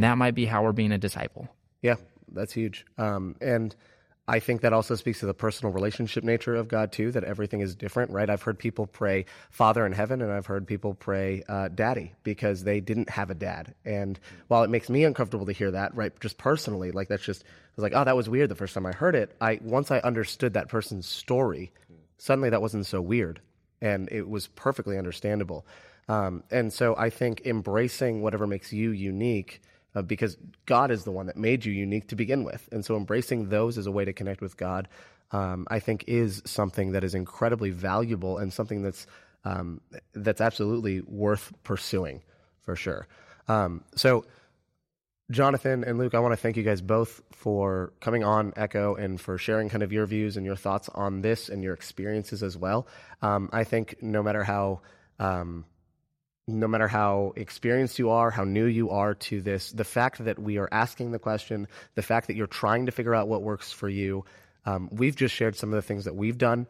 that 0.03 0.17
might 0.19 0.35
be 0.35 0.45
how 0.45 0.63
we're 0.63 0.71
being 0.73 0.91
a 0.91 0.97
disciple. 0.99 1.47
Yeah, 1.81 1.95
that's 2.31 2.53
huge. 2.53 2.85
Um, 2.99 3.35
and 3.41 3.75
I 4.25 4.39
think 4.39 4.61
that 4.61 4.71
also 4.71 4.95
speaks 4.95 5.19
to 5.19 5.25
the 5.25 5.33
personal 5.33 5.73
relationship 5.73 6.23
nature 6.23 6.55
of 6.55 6.69
God 6.69 6.93
too. 6.93 7.11
That 7.11 7.25
everything 7.25 7.59
is 7.59 7.75
different, 7.75 8.11
right? 8.11 8.29
I've 8.29 8.41
heard 8.41 8.57
people 8.57 8.87
pray 8.87 9.25
Father 9.49 9.85
in 9.85 9.91
heaven, 9.91 10.21
and 10.21 10.31
I've 10.31 10.45
heard 10.45 10.65
people 10.65 10.93
pray 10.93 11.43
uh, 11.49 11.67
Daddy 11.67 12.13
because 12.23 12.63
they 12.63 12.79
didn't 12.79 13.09
have 13.09 13.29
a 13.29 13.33
dad. 13.33 13.75
And 13.83 14.17
while 14.47 14.63
it 14.63 14.69
makes 14.69 14.89
me 14.89 15.03
uncomfortable 15.03 15.45
to 15.47 15.51
hear 15.51 15.71
that, 15.71 15.93
right, 15.95 16.17
just 16.21 16.37
personally, 16.37 16.91
like 16.91 17.09
that's 17.09 17.23
just 17.23 17.43
I 17.43 17.71
was 17.75 17.83
like, 17.83 17.93
oh, 17.95 18.05
that 18.05 18.15
was 18.15 18.29
weird 18.29 18.49
the 18.49 18.55
first 18.55 18.73
time 18.73 18.85
I 18.85 18.93
heard 18.93 19.15
it. 19.15 19.35
I 19.41 19.59
once 19.61 19.91
I 19.91 19.99
understood 19.99 20.53
that 20.53 20.69
person's 20.69 21.05
story, 21.05 21.73
suddenly 22.17 22.49
that 22.51 22.61
wasn't 22.61 22.85
so 22.85 23.01
weird, 23.01 23.41
and 23.81 24.07
it 24.09 24.29
was 24.29 24.47
perfectly 24.47 24.97
understandable. 24.97 25.65
Um, 26.07 26.43
and 26.49 26.71
so 26.71 26.95
I 26.97 27.09
think 27.09 27.41
embracing 27.45 28.21
whatever 28.21 28.47
makes 28.47 28.71
you 28.71 28.91
unique 28.91 29.61
uh, 29.95 30.01
because 30.01 30.37
God 30.65 30.91
is 30.91 31.03
the 31.03 31.11
one 31.11 31.27
that 31.27 31.37
made 31.37 31.65
you 31.65 31.73
unique 31.73 32.07
to 32.07 32.15
begin 32.15 32.43
with. 32.43 32.67
And 32.71 32.83
so 32.83 32.95
embracing 32.95 33.49
those 33.49 33.77
as 33.77 33.85
a 33.85 33.91
way 33.91 34.05
to 34.05 34.13
connect 34.13 34.41
with 34.41 34.57
God, 34.57 34.87
um, 35.31 35.67
I 35.69 35.79
think, 35.79 36.05
is 36.07 36.41
something 36.45 36.91
that 36.91 37.03
is 37.03 37.15
incredibly 37.15 37.69
valuable 37.69 38.37
and 38.37 38.51
something 38.51 38.81
that's 38.81 39.07
um, 39.45 39.81
that's 40.13 40.39
absolutely 40.41 41.01
worth 41.01 41.51
pursuing 41.63 42.21
for 42.61 42.75
sure. 42.75 43.07
Um, 43.47 43.83
so. 43.95 44.25
Jonathan 45.31 45.85
and 45.85 45.97
Luke, 45.97 46.13
I 46.13 46.19
want 46.19 46.33
to 46.33 46.37
thank 46.37 46.57
you 46.57 46.63
guys 46.63 46.81
both 46.81 47.21
for 47.31 47.93
coming 48.01 48.25
on 48.25 48.53
Echo 48.57 48.93
and 48.95 49.19
for 49.19 49.37
sharing 49.37 49.69
kind 49.69 49.81
of 49.81 49.91
your 49.91 50.05
views 50.05 50.35
and 50.35 50.45
your 50.45 50.57
thoughts 50.57 50.89
on 50.89 51.21
this 51.21 51.47
and 51.47 51.63
your 51.63 51.73
experiences 51.73 52.43
as 52.43 52.57
well. 52.57 52.85
Um, 53.21 53.49
I 53.53 53.63
think 53.63 53.95
no 54.01 54.21
matter 54.21 54.43
how 54.43 54.81
um, 55.19 55.65
no 56.47 56.67
matter 56.67 56.87
how 56.87 57.33
experienced 57.35 57.99
you 57.99 58.09
are, 58.09 58.29
how 58.29 58.43
new 58.43 58.65
you 58.65 58.89
are 58.89 59.13
to 59.15 59.41
this, 59.41 59.71
the 59.71 59.83
fact 59.83 60.23
that 60.25 60.37
we 60.37 60.57
are 60.57 60.67
asking 60.71 61.11
the 61.11 61.19
question, 61.19 61.67
the 61.95 62.01
fact 62.01 62.27
that 62.27 62.35
you're 62.35 62.47
trying 62.47 62.85
to 62.85 62.91
figure 62.91 63.15
out 63.15 63.27
what 63.27 63.41
works 63.41 63.71
for 63.71 63.87
you, 63.87 64.25
um, 64.65 64.89
we've 64.91 65.15
just 65.15 65.33
shared 65.33 65.55
some 65.55 65.69
of 65.69 65.75
the 65.75 65.81
things 65.81 66.05
that 66.05 66.15
we've 66.15 66.37
done, 66.37 66.67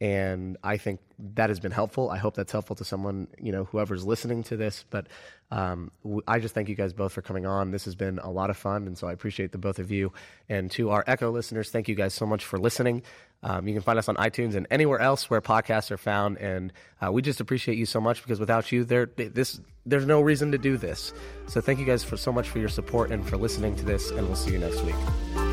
and 0.00 0.58
I 0.62 0.76
think 0.76 1.00
that 1.18 1.48
has 1.48 1.58
been 1.58 1.72
helpful. 1.72 2.10
I 2.10 2.18
hope 2.18 2.34
that's 2.34 2.52
helpful 2.52 2.76
to 2.76 2.84
someone, 2.84 3.28
you 3.40 3.50
know, 3.50 3.64
whoever's 3.64 4.04
listening 4.04 4.42
to 4.44 4.56
this. 4.56 4.84
But 4.90 5.06
um, 5.50 5.90
I 6.28 6.38
just 6.38 6.54
thank 6.54 6.68
you 6.68 6.74
guys 6.74 6.92
both 6.92 7.12
for 7.12 7.22
coming 7.22 7.46
on. 7.46 7.70
This 7.70 7.86
has 7.86 7.94
been 7.94 8.18
a 8.18 8.30
lot 8.30 8.50
of 8.50 8.58
fun, 8.58 8.86
and 8.86 8.98
so 8.98 9.06
I 9.06 9.12
appreciate 9.12 9.52
the 9.52 9.58
both 9.58 9.78
of 9.78 9.90
you. 9.90 10.12
And 10.48 10.70
to 10.72 10.90
our 10.90 11.02
Echo 11.06 11.30
listeners, 11.30 11.70
thank 11.70 11.88
you 11.88 11.94
guys 11.94 12.12
so 12.12 12.26
much 12.26 12.44
for 12.44 12.58
listening. 12.58 13.02
Um, 13.42 13.68
you 13.68 13.74
can 13.74 13.82
find 13.82 13.98
us 13.98 14.08
on 14.08 14.16
iTunes 14.16 14.54
and 14.54 14.66
anywhere 14.70 14.98
else 14.98 15.30
where 15.30 15.40
podcasts 15.40 15.90
are 15.90 15.96
found. 15.96 16.38
And 16.38 16.72
uh, 17.00 17.12
we 17.12 17.22
just 17.22 17.40
appreciate 17.40 17.78
you 17.78 17.86
so 17.86 18.00
much 18.00 18.22
because 18.22 18.40
without 18.40 18.72
you, 18.72 18.84
there 18.84 19.06
this 19.06 19.60
there's 19.84 20.06
no 20.06 20.20
reason 20.20 20.52
to 20.52 20.58
do 20.58 20.76
this. 20.76 21.12
So 21.46 21.60
thank 21.60 21.78
you 21.78 21.86
guys 21.86 22.02
for 22.02 22.16
so 22.16 22.32
much 22.32 22.48
for 22.48 22.58
your 22.58 22.68
support 22.68 23.10
and 23.10 23.26
for 23.26 23.36
listening 23.36 23.76
to 23.76 23.84
this. 23.84 24.10
And 24.10 24.26
we'll 24.26 24.36
see 24.36 24.52
you 24.52 24.58
next 24.58 24.82
week. 24.82 25.45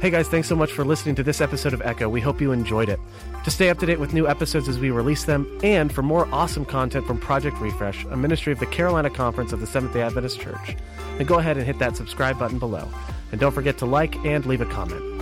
Hey 0.00 0.10
guys, 0.10 0.28
thanks 0.28 0.46
so 0.46 0.54
much 0.54 0.70
for 0.70 0.84
listening 0.84 1.16
to 1.16 1.24
this 1.24 1.40
episode 1.40 1.72
of 1.72 1.82
Echo. 1.82 2.08
We 2.08 2.20
hope 2.20 2.40
you 2.40 2.52
enjoyed 2.52 2.88
it. 2.88 3.00
To 3.42 3.50
stay 3.50 3.68
up 3.68 3.80
to 3.80 3.86
date 3.86 3.98
with 3.98 4.12
new 4.12 4.28
episodes 4.28 4.68
as 4.68 4.78
we 4.78 4.90
release 4.90 5.24
them, 5.24 5.58
and 5.64 5.92
for 5.92 6.02
more 6.02 6.28
awesome 6.32 6.64
content 6.64 7.04
from 7.04 7.18
Project 7.18 7.60
Refresh, 7.60 8.04
a 8.04 8.16
ministry 8.16 8.52
of 8.52 8.60
the 8.60 8.66
Carolina 8.66 9.10
Conference 9.10 9.52
of 9.52 9.58
the 9.58 9.66
Seventh 9.66 9.94
day 9.94 10.02
Adventist 10.02 10.38
Church, 10.38 10.76
then 11.16 11.26
go 11.26 11.40
ahead 11.40 11.56
and 11.56 11.66
hit 11.66 11.80
that 11.80 11.96
subscribe 11.96 12.38
button 12.38 12.60
below. 12.60 12.88
And 13.32 13.40
don't 13.40 13.50
forget 13.50 13.76
to 13.78 13.86
like 13.86 14.14
and 14.24 14.46
leave 14.46 14.60
a 14.60 14.66
comment. 14.66 15.17